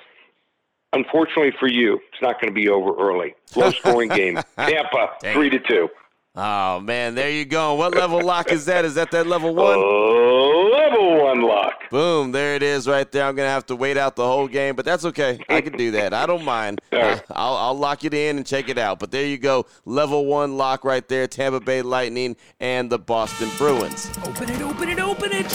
Unfortunately 0.93 1.53
for 1.59 1.69
you, 1.69 1.95
it's 2.13 2.23
not 2.23 2.41
going 2.41 2.55
to 2.55 2.61
be 2.61 2.69
over 2.69 2.95
early. 2.97 3.35
Low 3.57 3.73
scoring 3.73 4.11
game. 4.11 4.39
Tampa, 4.57 5.15
Dang. 5.21 5.35
3 5.35 5.51
to 5.51 5.59
2. 5.59 5.89
Oh 6.37 6.81
man, 6.81 7.15
there 7.15 7.31
you 7.31 7.45
go. 7.45 7.75
What 7.75 7.95
level 7.95 8.21
lock 8.21 8.51
is 8.51 8.65
that? 8.65 8.85
Is 8.85 8.97
that 8.97 9.13
that 9.13 9.29
level 9.29 9.55
one? 9.55 9.79
Uh, 9.79 10.77
level 10.77 11.23
one 11.23 11.43
lock. 11.43 11.89
Boom, 11.91 12.33
there 12.33 12.57
it 12.57 12.63
is 12.65 12.89
right 12.89 13.11
there. 13.13 13.25
I'm 13.25 13.37
gonna 13.37 13.49
have 13.49 13.67
to 13.67 13.77
wait 13.77 13.97
out 13.97 14.17
the 14.17 14.27
whole 14.27 14.49
game, 14.49 14.75
but 14.75 14.85
that's 14.85 15.05
okay. 15.05 15.39
I 15.49 15.61
can 15.61 15.77
do 15.77 15.93
that. 15.93 16.13
I 16.13 16.27
don't 16.27 16.45
mind. 16.45 16.81
Right. 16.95 17.23
I'll, 17.31 17.57
I'll 17.57 17.75
lock 17.77 18.05
it 18.05 18.15
in 18.15 18.37
and 18.37 18.47
check 18.47 18.69
it 18.69 18.79
out. 18.79 18.99
But 19.01 19.11
there 19.11 19.27
you 19.27 19.37
go, 19.37 19.67
level 19.85 20.27
one 20.27 20.57
lock 20.57 20.85
right 20.85 21.07
there. 21.09 21.27
Tampa 21.27 21.59
Bay 21.61 21.83
Lightning 21.83 22.37
and 22.61 22.89
the 22.89 22.99
Boston 22.99 23.51
Bruins. 23.59 24.11
Open 24.25 24.49
it, 24.49 24.63
open 24.63 24.89
it, 24.89 25.01
open 25.01 25.31
it. 25.33 25.51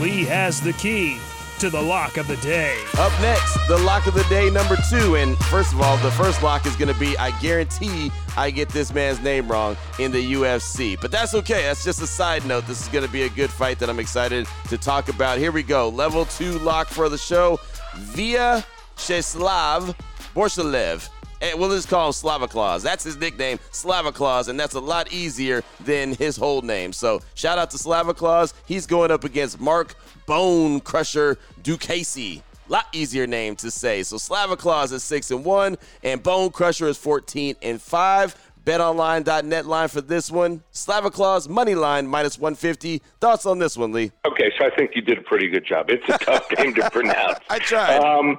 Lee 0.00 0.24
has 0.24 0.60
the 0.60 0.72
key 0.74 1.18
to 1.60 1.68
the 1.68 1.80
lock 1.80 2.16
of 2.16 2.26
the 2.26 2.38
day. 2.38 2.74
Up 2.96 3.12
next, 3.20 3.54
the 3.68 3.76
lock 3.76 4.06
of 4.06 4.14
the 4.14 4.24
day 4.30 4.48
number 4.48 4.78
two. 4.88 5.16
And 5.16 5.36
first 5.44 5.74
of 5.74 5.82
all, 5.82 5.98
the 5.98 6.10
first 6.12 6.42
lock 6.42 6.64
is 6.64 6.74
going 6.74 6.92
to 6.92 6.98
be 6.98 7.18
I 7.18 7.38
guarantee 7.38 8.10
I 8.34 8.50
get 8.50 8.70
this 8.70 8.94
man's 8.94 9.20
name 9.20 9.46
wrong 9.46 9.76
in 9.98 10.10
the 10.10 10.32
UFC. 10.32 10.98
But 10.98 11.10
that's 11.10 11.34
okay. 11.34 11.64
That's 11.64 11.84
just 11.84 12.00
a 12.00 12.06
side 12.06 12.46
note. 12.46 12.66
This 12.66 12.80
is 12.80 12.88
going 12.88 13.04
to 13.04 13.12
be 13.12 13.24
a 13.24 13.28
good 13.28 13.50
fight 13.50 13.78
that 13.80 13.90
I'm 13.90 13.98
excited 13.98 14.46
to 14.70 14.78
talk 14.78 15.10
about. 15.10 15.36
Here 15.36 15.52
we 15.52 15.62
go. 15.62 15.90
Level 15.90 16.24
two 16.24 16.58
lock 16.60 16.88
for 16.88 17.10
the 17.10 17.18
show 17.18 17.60
via 17.94 18.64
Sheslav 18.96 19.94
Borshalev. 20.34 21.10
And 21.42 21.58
we'll 21.58 21.70
just 21.70 21.88
call 21.88 22.08
him 22.08 22.12
Slava 22.12 22.48
Claus. 22.48 22.82
That's 22.82 23.02
his 23.02 23.16
nickname, 23.16 23.58
Slava 23.70 24.12
Claus, 24.12 24.48
and 24.48 24.60
that's 24.60 24.74
a 24.74 24.80
lot 24.80 25.10
easier 25.10 25.62
than 25.84 26.14
his 26.14 26.36
whole 26.36 26.60
name. 26.60 26.92
So 26.92 27.20
shout 27.34 27.58
out 27.58 27.70
to 27.70 27.78
Slava 27.78 28.12
Claus. 28.12 28.52
He's 28.66 28.86
going 28.86 29.10
up 29.10 29.24
against 29.24 29.58
Marc 29.58 29.94
Bone 30.30 30.78
Crusher 30.78 31.38
Diakiese. 31.60 32.42
Lot 32.68 32.86
easier 32.92 33.26
name 33.26 33.56
to 33.56 33.68
say. 33.68 34.04
So 34.04 34.16
Slava 34.16 34.56
Claus 34.56 34.92
is 34.92 35.02
six 35.02 35.32
and 35.32 35.44
one, 35.44 35.76
and 36.04 36.22
Bone 36.22 36.50
Crusher 36.50 36.86
is 36.86 36.96
14 36.96 37.56
and 37.62 37.82
five. 37.82 38.36
BetOnline.net 38.64 39.66
line 39.66 39.88
for 39.88 40.00
this 40.00 40.30
one. 40.30 40.62
Slava 40.70 41.10
Claus 41.10 41.48
money 41.48 41.74
line 41.74 42.06
minus 42.06 42.38
150. 42.38 43.02
Thoughts 43.20 43.44
on 43.44 43.58
this 43.58 43.76
one, 43.76 43.90
Lee? 43.90 44.12
Okay, 44.24 44.52
so 44.56 44.66
I 44.66 44.70
think 44.70 44.92
you 44.94 45.02
did 45.02 45.18
a 45.18 45.22
pretty 45.22 45.48
good 45.48 45.66
job. 45.66 45.86
It's 45.90 46.08
a 46.08 46.24
tough 46.24 46.46
name 46.58 46.74
to 46.74 46.88
pronounce. 46.90 47.40
I 47.48 47.58
tried. 47.58 47.96
Um, 47.96 48.38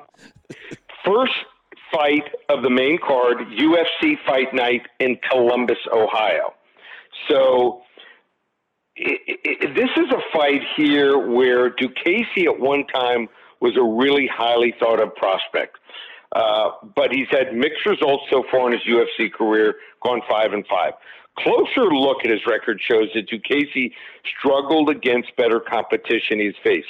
first 1.03 1.33
fight 1.91 2.24
of 2.48 2.63
the 2.63 2.69
main 2.69 3.00
card, 3.05 3.39
UFC 3.60 4.15
Fight 4.25 4.53
Night 4.53 4.83
in 5.01 5.19
Columbus, 5.29 5.79
Ohio. 5.91 6.53
So 7.29 7.81
this 8.95 9.89
is 9.98 10.12
a 10.12 10.21
fight 10.33 10.62
here 10.75 11.17
where 11.17 11.69
Diakiese 11.71 12.45
at 12.45 12.60
one 12.60 12.86
time 12.88 13.29
was 13.60 13.77
a 13.77 13.83
really 13.83 14.27
highly 14.27 14.74
thought 14.79 15.01
of 15.01 15.15
prospect. 15.15 15.77
Uh, 16.33 16.71
but 16.95 17.12
he's 17.12 17.27
had 17.29 17.53
mixed 17.53 17.86
results 17.86 18.24
so 18.29 18.43
far 18.50 18.71
in 18.71 18.74
his 18.74 18.81
UFC 18.83 19.31
career, 19.31 19.75
gone 20.01 20.21
five 20.29 20.53
and 20.53 20.65
five. 20.67 20.93
Closer 21.39 21.86
look 21.93 22.24
at 22.24 22.31
his 22.31 22.41
record 22.45 22.79
shows 22.81 23.10
that 23.15 23.29
Diakiese 23.29 23.91
struggled 24.38 24.89
against 24.89 25.36
better 25.36 25.60
competition 25.60 26.39
he's 26.39 26.55
faced. 26.63 26.88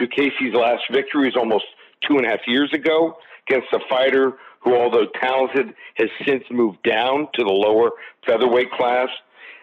Diakiese's 0.00 0.54
last 0.54 0.82
victory 0.92 1.26
was 1.26 1.36
almost 1.36 1.64
two 2.06 2.16
and 2.16 2.26
a 2.26 2.28
half 2.28 2.40
years 2.46 2.72
ago 2.72 3.16
against 3.48 3.68
a 3.72 3.80
fighter 3.88 4.34
who, 4.60 4.74
although 4.74 5.06
talented, 5.20 5.74
has 5.96 6.08
since 6.26 6.42
moved 6.50 6.82
down 6.82 7.28
to 7.34 7.44
the 7.44 7.52
lower 7.52 7.90
featherweight 8.26 8.70
class. 8.72 9.08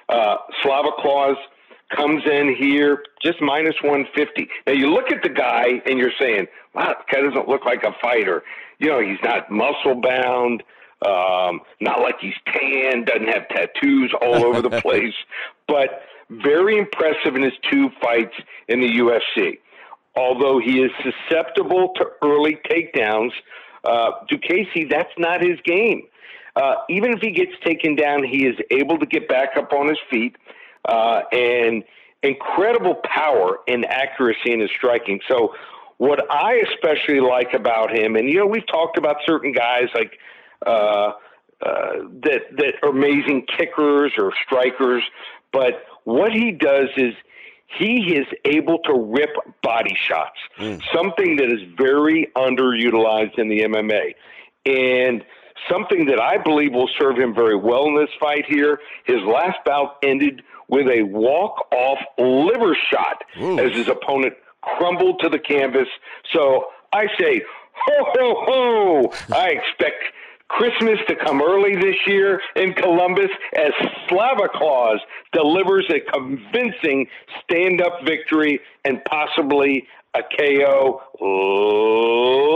Uh, 0.07 0.38
Slava 0.62 0.89
Claus 1.00 1.38
comes 1.95 2.24
in 2.25 2.55
here 2.57 3.03
just 3.24 3.41
minus 3.41 3.75
150. 3.81 4.50
Now 4.67 4.74
you 4.74 4.88
look 4.88 5.12
at 5.12 5.24
the 5.24 5.29
guy 5.29 5.81
and 5.86 5.98
you're 5.98 6.13
saying, 6.19 6.48
wow, 6.74 6.88
that 6.88 7.05
guy 7.12 7.21
doesn't 7.21 7.48
look 7.48 7.65
like 7.65 7.83
a 7.83 7.93
fighter. 8.01 8.43
You 8.79 8.89
know, 8.89 9.00
he's 9.00 9.19
not 9.24 9.51
muscle 9.51 10.01
bound, 10.01 10.63
um, 11.05 11.62
not 11.79 12.01
like 12.01 12.15
he's 12.19 12.33
tan, 12.48 13.05
doesn't 13.05 13.27
have 13.27 13.48
tattoos 13.50 14.13
all 14.21 14.45
over 14.45 14.62
the 14.62 14.81
place, 14.81 15.13
but 15.67 16.01
very 16.29 16.77
impressive 16.77 17.36
in 17.36 17.41
his 17.41 17.53
two 17.69 17.89
fights 18.01 18.36
in 18.67 18.79
the 18.79 18.88
UFC. 18.88 19.60
Although 20.15 20.60
he 20.60 20.81
is 20.81 20.91
susceptible 21.03 21.93
to 21.95 22.05
early 22.24 22.57
takedowns, 22.69 23.31
uh, 23.83 24.12
Diakiese, 24.29 24.89
that's 24.89 25.12
not 25.17 25.41
his 25.41 25.60
game. 25.63 26.03
Uh, 26.55 26.75
even 26.89 27.13
if 27.13 27.21
he 27.21 27.31
gets 27.31 27.53
taken 27.63 27.95
down, 27.95 28.24
he 28.24 28.45
is 28.45 28.55
able 28.71 28.98
to 29.00 29.05
get 29.05 29.27
back 29.29 29.51
up 29.55 29.71
on 29.71 29.88
his 29.88 29.98
feet 30.10 30.36
uh, 30.85 31.21
and 31.31 31.83
incredible 32.23 32.95
power 33.03 33.59
and 33.67 33.85
accuracy 33.85 34.51
in 34.51 34.59
his 34.59 34.69
striking. 34.75 35.19
So, 35.27 35.53
what 35.97 36.31
I 36.31 36.63
especially 36.71 37.19
like 37.19 37.53
about 37.53 37.95
him, 37.95 38.15
and 38.15 38.27
you 38.27 38.39
know, 38.39 38.47
we've 38.47 38.65
talked 38.67 38.97
about 38.97 39.17
certain 39.25 39.51
guys 39.51 39.88
like 39.93 40.17
uh, 40.65 40.69
uh, 40.69 41.93
that 42.23 42.41
that 42.57 42.73
are 42.81 42.89
amazing 42.89 43.45
kickers 43.57 44.13
or 44.17 44.31
strikers, 44.45 45.03
but 45.53 45.83
what 46.03 46.31
he 46.31 46.51
does 46.51 46.89
is 46.97 47.13
he 47.79 48.15
is 48.15 48.27
able 48.45 48.79
to 48.79 48.93
rip 48.93 49.29
body 49.63 49.95
shots, 49.95 50.38
mm. 50.59 50.81
something 50.93 51.38
that 51.38 51.51
is 51.51 51.61
very 51.77 52.27
underutilized 52.35 53.38
in 53.38 53.47
the 53.47 53.61
MMA. 53.61 54.15
And 54.65 55.23
something 55.69 56.05
that 56.05 56.19
I 56.19 56.38
believe 56.38 56.73
will 56.73 56.89
serve 57.00 57.17
him 57.17 57.33
very 57.33 57.55
well 57.55 57.85
in 57.85 57.95
this 57.95 58.09
fight 58.19 58.45
here. 58.47 58.79
His 59.05 59.21
last 59.21 59.57
bout 59.65 59.97
ended 60.03 60.41
with 60.71 60.87
a 60.87 61.03
walk-off 61.03 61.99
liver 62.17 62.75
shot 62.89 63.23
Ooh. 63.39 63.59
as 63.59 63.73
his 63.73 63.87
opponent 63.87 64.33
crumbled 64.61 65.19
to 65.19 65.29
the 65.29 65.39
canvas. 65.39 65.87
So 66.33 66.65
I 66.93 67.07
say, 67.19 67.41
ho, 67.73 68.05
ho, 68.13 68.35
ho! 68.47 69.13
I 69.35 69.49
expect 69.49 70.03
Christmas 70.47 70.99
to 71.07 71.15
come 71.15 71.41
early 71.41 71.75
this 71.75 71.95
year 72.07 72.41
in 72.55 72.73
Columbus 72.73 73.29
as 73.55 73.71
Slava 74.07 74.49
Claus 74.53 74.99
delivers 75.33 75.89
a 75.89 75.99
convincing 76.11 77.07
stand-up 77.43 77.99
victory 78.05 78.59
and 78.83 79.03
possibly 79.05 79.87
a 80.13 80.21
KO 80.37 81.01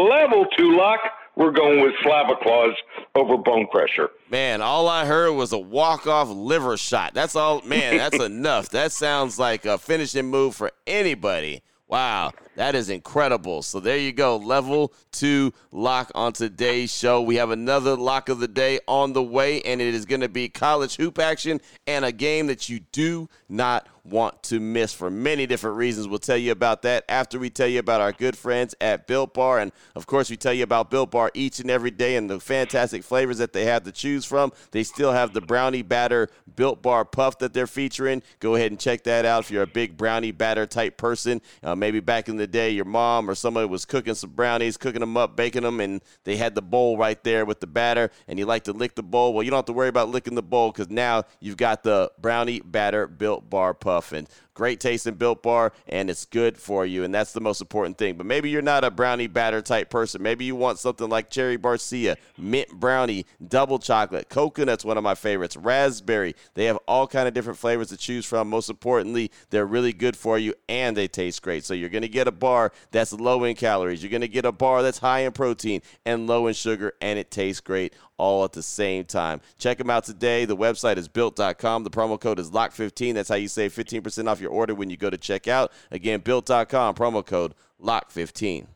level 0.09 0.45
two 0.57 0.75
lock 0.75 0.99
we're 1.35 1.51
going 1.51 1.81
with 1.81 1.93
Slava 2.01 2.33
Claus 2.41 2.75
over 3.15 3.37
Bone 3.37 3.67
Crusher. 3.71 4.09
Man, 4.29 4.61
all 4.61 4.87
I 4.87 5.05
heard 5.05 5.33
was 5.33 5.51
a 5.51 5.57
walk-off 5.57 6.29
liver 6.29 6.77
shot. 6.77 7.13
That's 7.13 7.35
all. 7.35 7.61
Man, 7.61 7.97
that's 7.97 8.19
enough. 8.23 8.69
That 8.69 8.91
sounds 8.91 9.37
like 9.39 9.65
a 9.65 9.77
finishing 9.77 10.27
move 10.27 10.55
for 10.55 10.71
anybody. 10.87 11.61
Wow, 11.87 12.31
that 12.55 12.75
is 12.75 12.89
incredible. 12.89 13.61
So 13.61 13.79
there 13.79 13.97
you 13.97 14.11
go. 14.11 14.37
Level 14.37 14.93
two 15.11 15.53
lock 15.71 16.11
on 16.15 16.33
today's 16.33 16.93
show. 16.93 17.21
We 17.21 17.35
have 17.35 17.51
another 17.51 17.95
lock 17.95 18.29
of 18.29 18.39
the 18.39 18.47
day 18.47 18.79
on 18.87 19.13
the 19.13 19.23
way, 19.23 19.61
and 19.61 19.81
it 19.81 19.93
is 19.93 20.05
going 20.05 20.21
to 20.21 20.29
be 20.29 20.49
college 20.49 20.95
hoop 20.95 21.19
action 21.19 21.61
and 21.87 22.05
a 22.05 22.11
game 22.11 22.47
that 22.47 22.69
you 22.69 22.79
do 22.91 23.29
not 23.49 23.87
want 24.05 24.43
to 24.43 24.59
miss 24.59 24.93
for 24.93 25.09
many 25.09 25.47
different 25.47 25.77
reasons. 25.77 26.07
We'll 26.07 26.19
tell 26.19 26.37
you 26.37 26.51
about 26.51 26.83
that 26.83 27.03
after 27.09 27.39
we 27.39 27.49
tell 27.49 27.67
you 27.67 27.79
about 27.79 28.01
our 28.01 28.11
good 28.11 28.37
friends 28.37 28.75
at 28.79 29.07
Built 29.07 29.33
Bar. 29.33 29.59
And 29.59 29.71
of 29.95 30.05
course, 30.05 30.29
we 30.29 30.37
tell 30.37 30.53
you 30.53 30.63
about 30.63 30.91
Built 30.91 31.11
Bar 31.11 31.31
each 31.33 31.59
and 31.59 31.71
every 31.71 31.91
day 31.91 32.15
and 32.15 32.29
the 32.29 32.39
fantastic 32.39 33.03
flavors 33.03 33.39
that 33.39 33.53
they 33.53 33.65
have 33.65 33.83
to 33.83 33.91
choose 33.91 34.23
from. 34.23 34.51
They 34.71 34.83
still 34.83 35.11
have 35.11 35.33
the 35.33 35.41
brownie 35.41 35.81
batter 35.81 36.29
Built 36.55 36.81
Bar 36.81 37.05
puff 37.05 37.39
that 37.39 37.53
they're 37.53 37.67
featuring. 37.67 38.21
Go 38.39 38.55
ahead 38.55 38.71
and 38.71 38.79
check 38.79 39.03
that 39.03 39.25
out 39.25 39.45
if 39.45 39.51
you're 39.51 39.63
a 39.63 39.67
big 39.67 39.97
brownie 39.97 40.31
batter 40.31 40.67
type 40.67 40.97
person. 40.97 41.41
Uh, 41.63 41.75
maybe 41.75 41.99
back 41.99 42.29
in 42.29 42.37
the 42.37 42.44
day, 42.47 42.69
your 42.69 42.85
mom 42.85 43.29
or 43.29 43.35
somebody 43.35 43.67
was 43.67 43.85
cooking 43.85 44.13
some 44.13 44.31
brownies, 44.31 44.77
cooking 44.77 44.99
them 44.99 45.17
up, 45.17 45.35
baking 45.35 45.63
them, 45.63 45.79
and 45.79 46.01
they 46.23 46.35
had 46.35 46.55
the 46.55 46.61
bowl 46.61 46.97
right 46.97 47.21
there 47.23 47.45
with 47.45 47.59
the 47.59 47.67
batter, 47.67 48.11
and 48.27 48.39
you 48.39 48.45
like 48.45 48.63
to 48.65 48.73
lick 48.73 48.95
the 48.95 49.03
bowl. 49.03 49.33
Well, 49.33 49.43
you 49.43 49.51
don't 49.51 49.57
have 49.59 49.65
to 49.65 49.73
worry 49.73 49.89
about 49.89 50.09
licking 50.09 50.35
the 50.35 50.43
bowl 50.43 50.71
because 50.71 50.89
now 50.89 51.23
you've 51.39 51.57
got 51.57 51.83
the 51.83 52.11
brownie 52.19 52.59
batter 52.59 53.07
Built 53.07 53.49
Bar 53.49 53.73
puff. 53.73 54.11
And 54.11 54.27
great 54.55 54.79
taste 54.79 55.05
in 55.05 55.13
Built 55.13 55.43
Bar, 55.43 55.73
and 55.87 56.09
it's 56.09 56.25
good 56.25 56.57
for 56.57 56.85
you, 56.85 57.03
and 57.03 57.13
that's 57.13 57.33
the 57.33 57.41
most 57.41 57.61
important 57.61 57.99
thing. 57.99 58.15
But 58.15 58.25
maybe 58.25 58.49
you're 58.49 58.63
not 58.63 58.83
a 58.83 58.89
brownie 58.89 59.27
batter 59.27 59.61
type 59.61 59.91
person. 59.91 60.23
Maybe 60.23 60.45
you 60.45 60.55
want 60.55 60.79
something 60.79 61.07
like 61.07 61.29
cherry 61.29 61.57
barcia, 61.57 62.15
mint 62.37 62.69
brownie, 62.69 63.27
double 63.47 63.77
chocolate, 63.77 64.29
coconut's 64.29 64.83
one 64.83 64.97
of 64.97 65.03
my 65.03 65.13
favorites, 65.13 65.55
raspberry. 65.55 66.35
They 66.55 66.65
have 66.65 66.79
all 66.87 67.05
kind 67.05 67.27
of 67.27 67.33
different 67.33 67.59
flavors 67.59 67.89
to 67.89 67.97
choose 67.97 68.25
from. 68.25 68.49
Most 68.49 68.69
importantly, 68.69 69.29
they're 69.49 69.65
really 69.65 69.93
good 69.93 70.15
for 70.15 70.39
you 70.39 70.55
and 70.69 70.95
they 70.95 71.07
taste 71.07 71.41
great. 71.41 71.65
So 71.65 71.73
you're 71.73 71.89
going 71.89 72.01
to 72.01 72.07
get 72.07 72.27
a 72.27 72.31
bar 72.31 72.71
that's 72.91 73.13
low 73.13 73.43
in 73.43 73.55
calories. 73.55 74.01
You're 74.01 74.09
going 74.09 74.21
to 74.21 74.27
get 74.27 74.45
a 74.45 74.51
bar 74.51 74.81
that's 74.81 74.99
high 74.99 75.19
in 75.19 75.33
protein 75.33 75.81
and 76.05 76.27
low 76.27 76.47
in 76.47 76.53
sugar, 76.53 76.93
and 77.01 77.19
it 77.19 77.29
tastes 77.29 77.61
great 77.61 77.93
all 78.17 78.43
at 78.45 78.53
the 78.53 78.63
same 78.63 79.05
time. 79.05 79.41
Check 79.57 79.77
them 79.77 79.89
out 79.89 80.05
today. 80.05 80.45
The 80.45 80.55
website 80.55 80.97
is 80.97 81.07
built.com. 81.07 81.83
The 81.83 81.89
promo 81.89 82.19
code 82.19 82.39
is 82.39 82.51
LOCK15. 82.51 83.13
That's 83.13 83.29
how 83.29 83.35
you 83.35 83.47
save 83.47 83.73
15% 83.73 84.29
off 84.29 84.39
your 84.39 84.44
order 84.47 84.75
when 84.75 84.89
you 84.89 84.97
go 84.97 85.09
to 85.09 85.17
checkout. 85.17 85.69
Again, 85.91 86.21
built.com, 86.21 86.95
promo 86.95 87.25
code 87.25 87.53
LOCK15. 87.81 88.67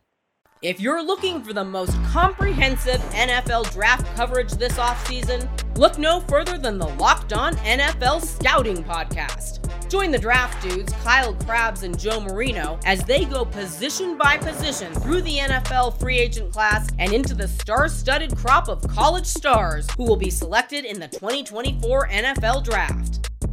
If 0.61 0.81
you're 0.81 1.01
looking 1.01 1.41
for 1.41 1.53
the 1.53 1.63
most 1.63 1.93
comprehensive 2.07 2.99
NFL 3.11 3.71
draft 3.71 4.05
coverage 4.17 4.51
this 4.51 4.73
offseason, 4.73 5.47
look 5.77 5.97
no 5.97 6.19
further 6.19 6.57
than 6.57 6.77
the 6.77 6.89
Locked 6.95 7.31
On 7.31 7.55
NFL 7.57 8.21
Scouting 8.21 8.83
Podcast. 8.83 9.65
Join 9.89 10.11
the 10.11 10.19
draft 10.19 10.61
dudes, 10.61 10.91
Kyle 11.01 11.33
Crabbs 11.33 11.83
and 11.83 11.97
Joe 11.97 12.19
Marino, 12.19 12.77
as 12.83 13.01
they 13.05 13.23
go 13.23 13.45
position 13.45 14.17
by 14.17 14.35
position 14.35 14.93
through 14.95 15.21
the 15.21 15.37
NFL 15.37 15.97
free 15.97 16.19
agent 16.19 16.51
class 16.51 16.89
and 16.99 17.13
into 17.13 17.33
the 17.33 17.47
star 17.47 17.87
studded 17.87 18.35
crop 18.35 18.67
of 18.67 18.85
college 18.85 19.25
stars 19.25 19.87
who 19.95 20.03
will 20.03 20.17
be 20.17 20.29
selected 20.29 20.83
in 20.83 20.99
the 20.99 21.07
2024 21.07 22.09
NFL 22.09 22.65
Draft. 22.65 23.28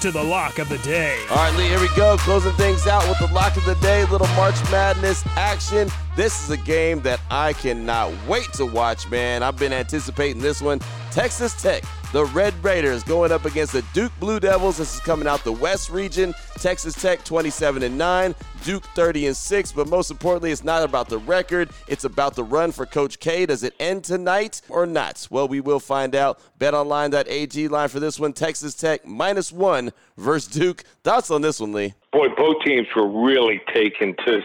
to 0.00 0.10
the 0.10 0.22
lock 0.22 0.58
of 0.58 0.68
the 0.68 0.78
day. 0.78 1.18
All 1.30 1.36
right, 1.36 1.56
Lee, 1.56 1.68
here 1.68 1.80
we 1.80 1.88
go. 1.96 2.16
Closing 2.18 2.52
things 2.52 2.86
out 2.86 3.06
with 3.08 3.18
the 3.18 3.32
lock 3.34 3.56
of 3.56 3.64
the 3.64 3.74
day, 3.76 4.04
little 4.06 4.26
March 4.28 4.54
Madness 4.70 5.24
action. 5.36 5.88
This 6.16 6.44
is 6.44 6.50
a 6.50 6.56
game 6.56 7.00
that 7.00 7.20
I 7.30 7.52
cannot 7.52 8.12
wait 8.26 8.52
to 8.54 8.66
watch, 8.66 9.08
man. 9.10 9.42
I've 9.42 9.58
been 9.58 9.72
anticipating 9.72 10.40
this 10.40 10.60
one. 10.60 10.80
Texas 11.16 11.54
Tech 11.62 11.82
the 12.12 12.26
Red 12.26 12.52
Raiders 12.62 13.02
going 13.02 13.32
up 13.32 13.46
against 13.46 13.72
the 13.72 13.80
Duke 13.94 14.12
Blue 14.20 14.38
Devils. 14.38 14.76
This 14.76 14.94
is 14.94 15.00
coming 15.00 15.26
out 15.26 15.44
the 15.44 15.52
West 15.52 15.88
region. 15.88 16.34
Texas 16.56 16.94
Tech 16.94 17.24
27 17.24 17.82
and 17.82 17.96
9, 17.96 18.34
Duke 18.64 18.84
30 18.94 19.28
and 19.28 19.36
6. 19.36 19.72
But 19.72 19.88
most 19.88 20.10
importantly, 20.10 20.50
it's 20.50 20.62
not 20.62 20.82
about 20.82 21.08
the 21.08 21.16
record, 21.16 21.70
it's 21.88 22.04
about 22.04 22.36
the 22.36 22.44
run 22.44 22.70
for 22.70 22.84
Coach 22.84 23.18
K. 23.18 23.46
Does 23.46 23.62
it 23.62 23.74
end 23.80 24.04
tonight 24.04 24.60
or 24.68 24.84
not? 24.84 25.26
Well, 25.30 25.48
we 25.48 25.58
will 25.60 25.80
find 25.80 26.14
out. 26.14 26.38
BetOnline.ag 26.60 27.68
line 27.68 27.88
for 27.88 27.98
this 27.98 28.20
one 28.20 28.34
Texas 28.34 28.74
Tech 28.74 29.06
minus 29.06 29.50
one 29.50 29.92
versus 30.18 30.52
Duke. 30.52 30.84
Thoughts 31.02 31.30
on 31.30 31.40
this 31.40 31.60
one, 31.60 31.72
Lee? 31.72 31.94
Boy, 32.12 32.28
both 32.36 32.56
teams 32.62 32.88
were 32.94 33.08
really 33.08 33.62
taken 33.74 34.14
to, 34.26 34.42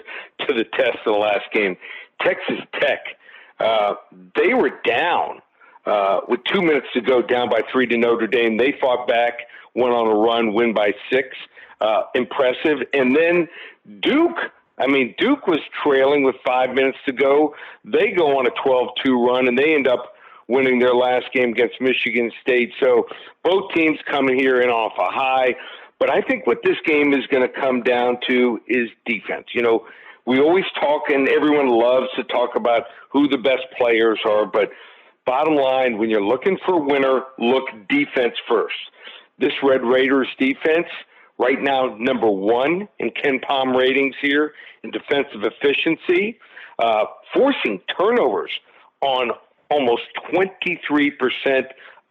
to 0.48 0.54
the 0.54 0.64
test 0.74 1.00
in 1.06 1.12
the 1.12 1.18
last 1.18 1.52
game. 1.54 1.76
Texas 2.22 2.60
Tech, 2.80 3.00
uh, 3.60 3.96
they 4.36 4.54
were 4.54 4.72
down 4.86 5.42
uh, 5.86 6.22
with 6.28 6.44
two 6.46 6.62
minutes 6.62 6.88
to 6.94 7.02
go, 7.02 7.22
down 7.22 7.50
by 7.50 7.62
three 7.72 7.88
to 7.88 7.98
Notre 7.98 8.28
Dame. 8.28 8.58
They 8.58 8.76
fought 8.80 9.08
back, 9.08 9.34
went 9.74 9.94
on 9.94 10.08
a 10.08 10.16
run, 10.16 10.54
win 10.54 10.74
by 10.74 10.94
six. 11.12 11.30
Uh, 11.80 12.04
impressive. 12.14 12.78
And 12.94 13.16
then 13.16 13.48
Duke, 14.02 14.38
I 14.78 14.86
mean, 14.86 15.16
Duke 15.18 15.48
was 15.48 15.60
trailing 15.84 16.24
with 16.24 16.36
five 16.46 16.76
minutes 16.76 17.00
to 17.08 17.12
go. 17.12 17.56
They 17.84 18.12
go 18.12 18.38
on 18.38 18.46
a 18.46 18.52
12 18.64 18.90
2 19.04 19.26
run, 19.26 19.48
and 19.48 19.58
they 19.58 19.74
end 19.74 19.88
up 19.88 20.14
winning 20.48 20.80
their 20.80 20.94
last 20.94 21.32
game 21.34 21.50
against 21.50 21.80
Michigan 21.82 22.32
State. 22.42 22.74
So 22.80 23.08
both 23.44 23.72
teams 23.74 23.98
coming 24.10 24.38
here 24.38 24.62
in 24.62 24.70
off 24.70 24.94
a 25.00 25.10
high. 25.10 25.56
But 25.98 26.10
I 26.12 26.22
think 26.22 26.46
what 26.46 26.60
this 26.64 26.78
game 26.86 27.14
is 27.14 27.26
going 27.28 27.48
to 27.48 27.50
come 27.50 27.84
down 27.84 28.18
to 28.28 28.60
is 28.68 28.90
defense. 29.06 29.48
You 29.54 29.62
know, 29.62 29.88
we 30.26 30.40
always 30.40 30.66
talk, 30.80 31.04
and 31.10 31.28
everyone 31.30 31.70
loves 31.70 32.08
to 32.16 32.24
talk 32.24 32.56
about 32.56 32.84
who 33.10 33.28
the 33.28 33.38
best 33.38 33.64
players 33.78 34.20
are, 34.28 34.46
but 34.46 34.70
bottom 35.26 35.56
line, 35.56 35.98
when 35.98 36.10
you're 36.10 36.24
looking 36.24 36.58
for 36.66 36.76
a 36.76 36.84
winner, 36.84 37.22
look 37.38 37.64
defense 37.90 38.36
first. 38.48 38.76
This 39.40 39.54
Red 39.64 39.84
Raiders 39.84 40.28
defense, 40.40 40.88
right 41.38 41.62
now, 41.62 41.96
number 42.00 42.30
one 42.30 42.88
in 43.00 43.12
KenPom 43.12 43.76
ratings 43.76 44.16
here 44.22 44.54
in 44.84 44.92
defensive 44.92 45.44
efficiency, 45.44 46.40
uh, 46.80 47.06
forcing 47.34 47.82
turnovers 47.98 48.52
on 49.02 49.32
almost 49.70 50.04
23% 50.32 51.64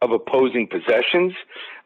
of 0.02 0.12
opposing 0.12 0.66
possessions. 0.66 1.32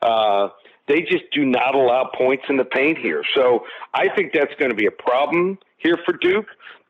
Uh, 0.03 0.49
they 0.87 1.01
just 1.01 1.25
do 1.33 1.45
not 1.45 1.75
allow 1.75 2.11
points 2.17 2.45
in 2.49 2.57
the 2.57 2.65
paint 2.65 2.99
here. 2.99 3.23
So 3.35 3.65
I 3.93 4.09
think 4.15 4.33
that's 4.33 4.55
going 4.59 4.71
to 4.71 4.77
be 4.77 4.87
a 4.87 4.91
problem 4.91 5.59
here 5.79 5.99
for 6.05 6.13
Duke. 6.21 6.47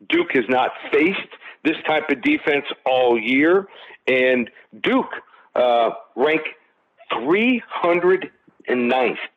Duke 0.09 0.33
has 0.35 0.45
not 0.49 0.71
faced 0.93 1.19
this 1.65 1.77
type 1.87 2.11
of 2.11 2.23
defense 2.23 2.67
all 2.85 3.19
year, 3.19 3.67
and 4.07 4.51
Duke 4.83 5.13
uh, 5.55 5.91
rank 6.15 6.43
309th 7.13 8.31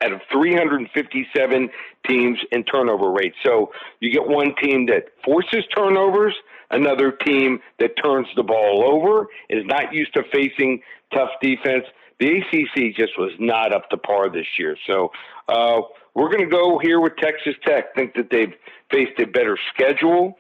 out 0.02 0.12
of 0.12 0.22
357 0.32 1.70
teams 2.08 2.40
in 2.52 2.64
turnover 2.64 3.12
rate. 3.12 3.34
So 3.46 3.72
you 4.00 4.12
get 4.12 4.28
one 4.28 4.56
team 4.62 4.86
that 4.88 5.06
forces 5.24 5.64
turnovers, 5.76 6.36
another 6.72 7.12
team 7.12 7.60
that 7.80 7.92
turns 8.04 8.28
the 8.36 8.44
ball 8.44 8.84
over, 8.86 9.28
is 9.50 9.66
not 9.66 9.94
used 9.94 10.14
to 10.14 10.24
facing 10.32 10.82
tough 11.14 11.30
defense. 11.42 11.86
The 12.20 12.40
ACC 12.40 12.96
just 12.96 13.18
was 13.18 13.32
not 13.40 13.74
up 13.74 13.90
to 13.92 13.98
par 13.98 14.30
this 14.30 14.48
year. 14.58 14.76
So 14.88 15.12
uh, 15.48 15.82
we're 16.16 16.30
going 16.30 16.50
to 16.50 16.50
go 16.50 16.80
here 16.80 17.00
with 17.00 17.16
Texas 17.18 17.54
Tech. 17.64 17.94
Think 17.96 18.16
that 18.16 18.30
they've 18.32 18.54
faced 18.90 19.20
a 19.20 19.28
better 19.28 19.58
schedule 19.74 20.38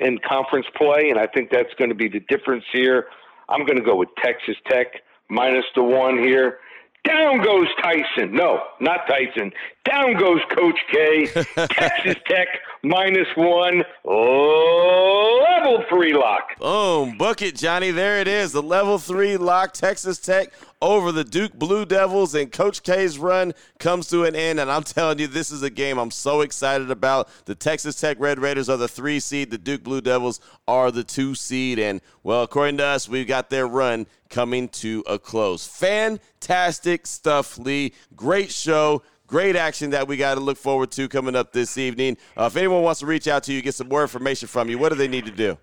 in 0.00 0.18
conference 0.26 0.66
play, 0.76 1.10
and 1.10 1.18
I 1.18 1.26
think 1.26 1.50
that's 1.50 1.72
going 1.78 1.90
to 1.90 1.94
be 1.94 2.08
the 2.08 2.20
difference 2.28 2.64
here. 2.72 3.06
I'm 3.48 3.64
going 3.64 3.78
to 3.78 3.84
go 3.84 3.96
with 3.96 4.08
Texas 4.22 4.56
Tech 4.68 4.86
minus 5.28 5.64
the 5.74 5.82
one 5.82 6.18
here. 6.18 6.58
Down 7.04 7.42
goes 7.42 7.68
Tyson. 7.82 8.34
No, 8.34 8.60
not 8.80 9.06
Tyson. 9.08 9.52
Down 9.84 10.14
goes 10.18 10.40
Coach 10.54 10.78
K. 10.92 11.26
Texas 11.56 12.16
Tech 12.26 12.48
minus 12.82 13.28
one. 13.36 13.82
Level 14.04 15.84
three 15.88 16.12
lock. 16.12 16.58
Boom. 16.58 17.16
Book 17.16 17.40
it, 17.40 17.56
Johnny. 17.56 17.92
There 17.92 18.20
it 18.20 18.28
is. 18.28 18.52
The 18.52 18.62
level 18.62 18.98
three 18.98 19.36
lock. 19.36 19.72
Texas 19.72 20.18
Tech 20.18 20.52
over 20.80 21.12
the 21.12 21.24
Duke 21.24 21.54
Blue 21.54 21.84
Devils, 21.84 22.34
and 22.34 22.52
Coach 22.52 22.82
K's 22.82 23.18
run 23.18 23.54
comes 23.78 24.08
to 24.08 24.24
an 24.24 24.34
end. 24.34 24.60
And 24.60 24.70
I'm 24.70 24.82
telling 24.82 25.18
you, 25.18 25.26
this 25.26 25.50
is 25.50 25.62
a 25.62 25.70
game 25.70 25.98
I'm 25.98 26.10
so 26.10 26.40
excited 26.40 26.90
about. 26.90 27.28
The 27.46 27.54
Texas 27.54 28.00
Tech 28.00 28.18
Red 28.20 28.38
Raiders 28.38 28.68
are 28.68 28.76
the 28.76 28.88
three 28.88 29.20
seed, 29.20 29.50
the 29.50 29.58
Duke 29.58 29.82
Blue 29.82 30.00
Devils 30.00 30.40
are 30.66 30.90
the 30.90 31.04
two 31.04 31.34
seed. 31.34 31.78
And, 31.78 32.00
well, 32.22 32.42
according 32.42 32.78
to 32.78 32.84
us, 32.84 33.08
we've 33.08 33.26
got 33.26 33.50
their 33.50 33.66
run 33.66 34.06
coming 34.30 34.68
to 34.68 35.02
a 35.06 35.18
close. 35.18 35.66
Fantastic 35.66 37.06
stuff, 37.06 37.58
Lee. 37.58 37.92
Great 38.14 38.50
show. 38.50 39.02
Great 39.26 39.56
action 39.56 39.90
that 39.90 40.08
we 40.08 40.16
got 40.16 40.36
to 40.36 40.40
look 40.40 40.56
forward 40.56 40.90
to 40.90 41.06
coming 41.06 41.36
up 41.36 41.52
this 41.52 41.76
evening. 41.76 42.16
Uh, 42.34 42.44
if 42.44 42.56
anyone 42.56 42.82
wants 42.82 43.00
to 43.00 43.06
reach 43.06 43.28
out 43.28 43.42
to 43.42 43.52
you, 43.52 43.60
get 43.60 43.74
some 43.74 43.88
more 43.88 44.00
information 44.00 44.48
from 44.48 44.70
you, 44.70 44.78
what 44.78 44.88
do 44.88 44.94
they 44.94 45.08
need 45.08 45.26
to 45.26 45.30
do? 45.30 45.58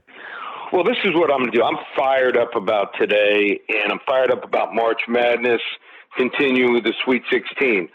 Well, 0.73 0.83
this 0.83 0.97
is 1.03 1.13
what 1.13 1.31
I'm 1.31 1.39
going 1.39 1.51
to 1.51 1.57
do. 1.57 1.63
I'm 1.63 1.77
fired 1.95 2.35
up 2.35 2.55
about 2.55 2.89
today, 2.99 3.59
and 3.69 3.91
I'm 3.91 3.99
fired 4.07 4.31
up 4.31 4.43
about 4.43 4.73
March 4.73 5.01
Madness, 5.07 5.61
continuing 6.17 6.73
with 6.73 6.83
the 6.83 6.93
Sweet 7.03 7.21
16. 7.31 7.87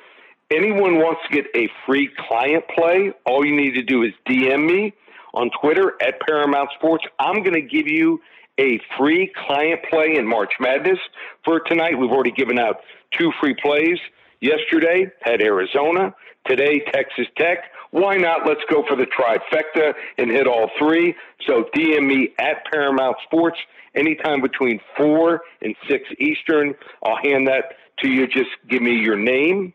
Anyone 0.53 0.97
wants 0.99 1.21
to 1.29 1.35
get 1.35 1.47
a 1.57 1.69
free 1.85 2.09
client 2.29 2.65
play, 2.69 3.13
all 3.27 3.45
you 3.45 3.57
need 3.57 3.75
to 3.75 3.83
do 3.83 4.03
is 4.03 4.13
DM 4.29 4.67
me 4.67 4.95
on 5.35 5.51
Twitter 5.61 5.95
at 6.01 6.21
Paramount 6.21 6.71
Sports. 6.77 7.05
I'm 7.19 7.43
going 7.43 7.55
to 7.55 7.61
give 7.61 7.89
you 7.89 8.21
a 8.59 8.81
free 8.97 9.33
client 9.47 9.81
play 9.91 10.17
in 10.17 10.27
March 10.27 10.53
Madness 10.61 10.99
for 11.45 11.61
tonight. 11.61 11.99
We've 11.99 12.11
already 12.11 12.33
given 12.33 12.59
out 12.59 12.81
two 13.19 13.33
free 13.41 13.55
plays. 13.61 13.99
Yesterday 14.41 15.11
had 15.21 15.43
Arizona. 15.43 16.15
Today, 16.47 16.81
Texas 16.93 17.27
Tech. 17.37 17.59
Why 17.91 18.17
not? 18.17 18.47
Let's 18.47 18.63
go 18.71 18.85
for 18.89 18.97
the 18.97 19.07
trifecta 19.07 19.93
and 20.17 20.31
hit 20.31 20.47
all 20.47 20.71
three. 20.79 21.15
So 21.47 21.65
DM 21.75 22.07
me 22.07 22.31
at 22.39 22.65
Paramount 22.71 23.17
Sports 23.25 23.59
anytime 23.95 24.41
between 24.41 24.81
4 24.97 25.41
and 25.63 25.75
6 25.89 26.05
Eastern. 26.19 26.75
I'll 27.05 27.19
hand 27.23 27.49
that 27.49 27.77
to 27.99 28.09
you. 28.09 28.27
Just 28.27 28.51
give 28.69 28.81
me 28.81 28.95
your 28.95 29.17
name 29.17 29.75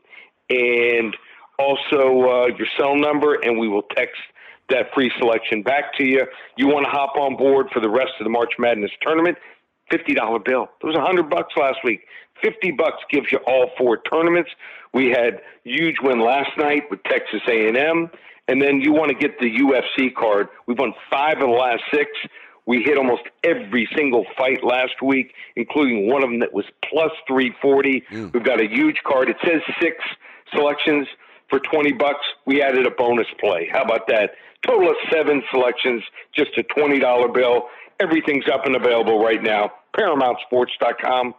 and 0.50 1.16
also 1.60 2.22
uh, 2.22 2.48
your 2.58 2.68
cell 2.78 2.96
number, 2.96 3.36
and 3.36 3.60
we 3.60 3.68
will 3.68 3.84
text 3.96 4.20
that 4.70 4.88
free 4.96 5.12
selection 5.20 5.62
back 5.62 5.94
to 5.98 6.04
you. 6.04 6.26
You 6.58 6.68
want 6.68 6.86
to 6.86 6.90
hop 6.90 7.16
on 7.18 7.38
board 7.38 7.68
for 7.72 7.80
the 7.80 7.90
rest 7.90 8.14
of 8.20 8.24
the 8.24 8.30
March 8.32 8.54
Madness 8.58 8.92
tournament? 9.02 9.38
$50 9.92 10.44
bill. 10.44 10.68
It 10.82 10.86
was 10.86 10.96
100 10.96 11.30
bucks 11.30 11.54
last 11.56 11.78
week. 11.84 12.02
50 12.42 12.72
bucks 12.72 13.04
gives 13.10 13.32
you 13.32 13.40
all 13.48 13.72
four 13.78 13.98
tournaments. 13.98 14.50
We 14.94 15.10
had 15.10 15.42
huge 15.64 15.96
win 16.02 16.20
last 16.20 16.52
night 16.58 16.84
with 16.90 17.04
Texas 17.04 17.42
A&M, 17.48 18.10
and 18.48 18.62
then 18.62 18.82
you 18.82 18.94
want 18.94 19.10
to 19.12 19.18
get 19.18 19.40
the 19.40 19.50
UFC 19.50 20.14
card. 20.14 20.48
We've 20.68 20.78
won 20.78 20.94
five 21.10 21.36
of 21.36 21.48
the 21.50 21.56
last 21.56 21.84
six. 21.94 22.10
We 22.66 22.82
hit 22.82 22.98
almost 22.98 23.24
every 23.44 23.88
single 23.96 24.26
fight 24.38 24.64
last 24.64 25.02
week, 25.02 25.34
including 25.56 26.10
one 26.10 26.24
of 26.24 26.30
them 26.30 26.40
that 26.40 26.54
was 26.54 26.66
plus 26.90 27.12
340. 27.28 28.04
Mm. 28.12 28.34
We've 28.34 28.44
got 28.44 28.60
a 28.60 28.68
huge 28.68 28.98
card. 29.06 29.30
It 29.30 29.38
says 29.44 29.62
six 29.82 29.98
selections 30.54 31.08
for 31.50 31.60
20 31.60 31.94
bucks. 31.94 32.26
We 32.46 32.62
added 32.62 32.88
a 32.88 32.92
bonus 32.92 33.28
play. 33.40 33.70
How 33.72 33.84
about 33.84 34.08
that? 34.08 34.32
Total 34.66 34.90
of 34.90 34.96
seven 35.12 35.44
selections, 35.52 36.04
just 36.36 36.58
a 36.58 36.64
$20 36.64 37.34
bill. 37.34 37.68
Everything's 38.00 38.46
up 38.52 38.66
and 38.66 38.76
available 38.76 39.24
right 39.24 39.42
now. 39.42 39.72
ParamountSports.com 39.96 41.36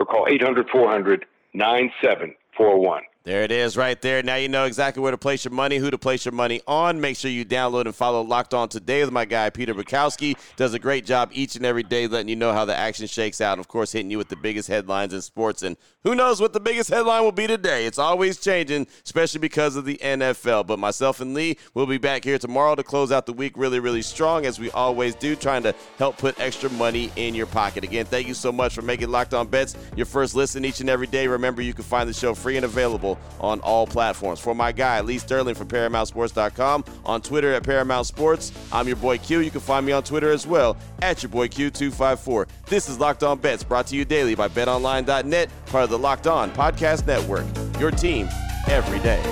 or 0.00 0.06
call 0.06 0.26
800 0.26 0.68
400 0.70 1.26
9741. 1.52 3.02
There 3.22 3.42
it 3.42 3.52
is 3.52 3.76
right 3.76 4.00
there. 4.00 4.22
Now 4.22 4.36
you 4.36 4.48
know 4.48 4.64
exactly 4.64 5.02
where 5.02 5.10
to 5.10 5.18
place 5.18 5.44
your 5.44 5.52
money, 5.52 5.76
who 5.76 5.90
to 5.90 5.98
place 5.98 6.24
your 6.24 6.32
money 6.32 6.62
on. 6.66 7.02
Make 7.02 7.18
sure 7.18 7.30
you 7.30 7.44
download 7.44 7.84
and 7.84 7.94
follow 7.94 8.22
Locked 8.22 8.54
On 8.54 8.66
Today 8.66 9.04
with 9.04 9.12
my 9.12 9.26
guy, 9.26 9.50
Peter 9.50 9.74
Bukowski. 9.74 10.38
Does 10.56 10.72
a 10.72 10.78
great 10.78 11.04
job 11.04 11.28
each 11.34 11.54
and 11.54 11.66
every 11.66 11.82
day 11.82 12.06
letting 12.06 12.28
you 12.28 12.36
know 12.36 12.54
how 12.54 12.64
the 12.64 12.74
action 12.74 13.06
shakes 13.06 13.42
out. 13.42 13.52
And, 13.52 13.60
of 13.60 13.68
course, 13.68 13.92
hitting 13.92 14.10
you 14.10 14.16
with 14.16 14.30
the 14.30 14.36
biggest 14.36 14.68
headlines 14.68 15.12
in 15.12 15.20
sports. 15.20 15.62
And 15.62 15.76
who 16.02 16.14
knows 16.14 16.40
what 16.40 16.54
the 16.54 16.60
biggest 16.60 16.88
headline 16.88 17.22
will 17.22 17.30
be 17.30 17.46
today? 17.46 17.84
It's 17.84 17.98
always 17.98 18.40
changing, 18.40 18.86
especially 19.04 19.40
because 19.40 19.76
of 19.76 19.84
the 19.84 19.98
NFL. 20.02 20.66
But 20.66 20.78
myself 20.78 21.20
and 21.20 21.34
Lee 21.34 21.58
will 21.74 21.86
be 21.86 21.98
back 21.98 22.24
here 22.24 22.38
tomorrow 22.38 22.74
to 22.74 22.82
close 22.82 23.12
out 23.12 23.26
the 23.26 23.34
week 23.34 23.52
really, 23.54 23.80
really 23.80 24.00
strong, 24.00 24.46
as 24.46 24.58
we 24.58 24.70
always 24.70 25.14
do, 25.14 25.36
trying 25.36 25.62
to 25.64 25.74
help 25.98 26.16
put 26.16 26.40
extra 26.40 26.70
money 26.70 27.12
in 27.16 27.34
your 27.34 27.46
pocket. 27.46 27.84
Again, 27.84 28.06
thank 28.06 28.28
you 28.28 28.34
so 28.34 28.50
much 28.50 28.74
for 28.74 28.80
making 28.80 29.10
Locked 29.10 29.34
On 29.34 29.46
Bets 29.46 29.76
your 29.94 30.06
first 30.06 30.34
listen 30.34 30.64
each 30.64 30.80
and 30.80 30.88
every 30.88 31.06
day. 31.06 31.26
Remember, 31.28 31.60
you 31.60 31.74
can 31.74 31.84
find 31.84 32.08
the 32.08 32.14
show 32.14 32.34
free 32.34 32.56
and 32.56 32.64
available 32.64 33.10
on 33.40 33.60
all 33.60 33.86
platforms. 33.86 34.40
For 34.40 34.54
my 34.54 34.72
guy, 34.72 35.00
Lee 35.00 35.18
Sterling 35.18 35.54
from 35.54 35.68
ParamountSports.com, 35.68 36.84
on 37.04 37.22
Twitter 37.22 37.52
at 37.52 37.62
Paramount 37.62 38.06
Sports, 38.06 38.52
I'm 38.72 38.86
your 38.86 38.96
boy 38.96 39.18
Q. 39.18 39.40
You 39.40 39.50
can 39.50 39.60
find 39.60 39.84
me 39.84 39.92
on 39.92 40.02
Twitter 40.02 40.30
as 40.30 40.46
well 40.46 40.76
at 41.02 41.22
your 41.22 41.30
boy 41.30 41.48
Q254. 41.48 42.48
This 42.66 42.88
is 42.88 42.98
Locked 42.98 43.22
On 43.22 43.38
Bets, 43.38 43.64
brought 43.64 43.86
to 43.88 43.96
you 43.96 44.04
daily 44.04 44.34
by 44.34 44.48
BetOnline.net, 44.48 45.50
part 45.66 45.84
of 45.84 45.90
the 45.90 45.98
Locked 45.98 46.26
On 46.26 46.50
Podcast 46.50 47.06
Network. 47.06 47.46
Your 47.78 47.90
team 47.90 48.28
every 48.68 48.98
day. 49.00 49.22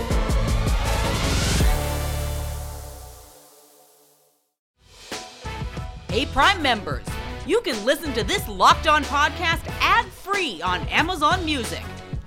Hey, 6.11 6.27
Prime 6.27 6.61
members, 6.63 7.05
you 7.47 7.61
can 7.61 7.85
listen 7.85 8.13
to 8.15 8.25
this 8.25 8.49
Locked 8.49 8.89
On 8.89 9.05
podcast 9.05 9.61
ad 9.81 10.07
free 10.07 10.61
on 10.63 10.81
Amazon 10.89 11.45
Music. 11.45 11.83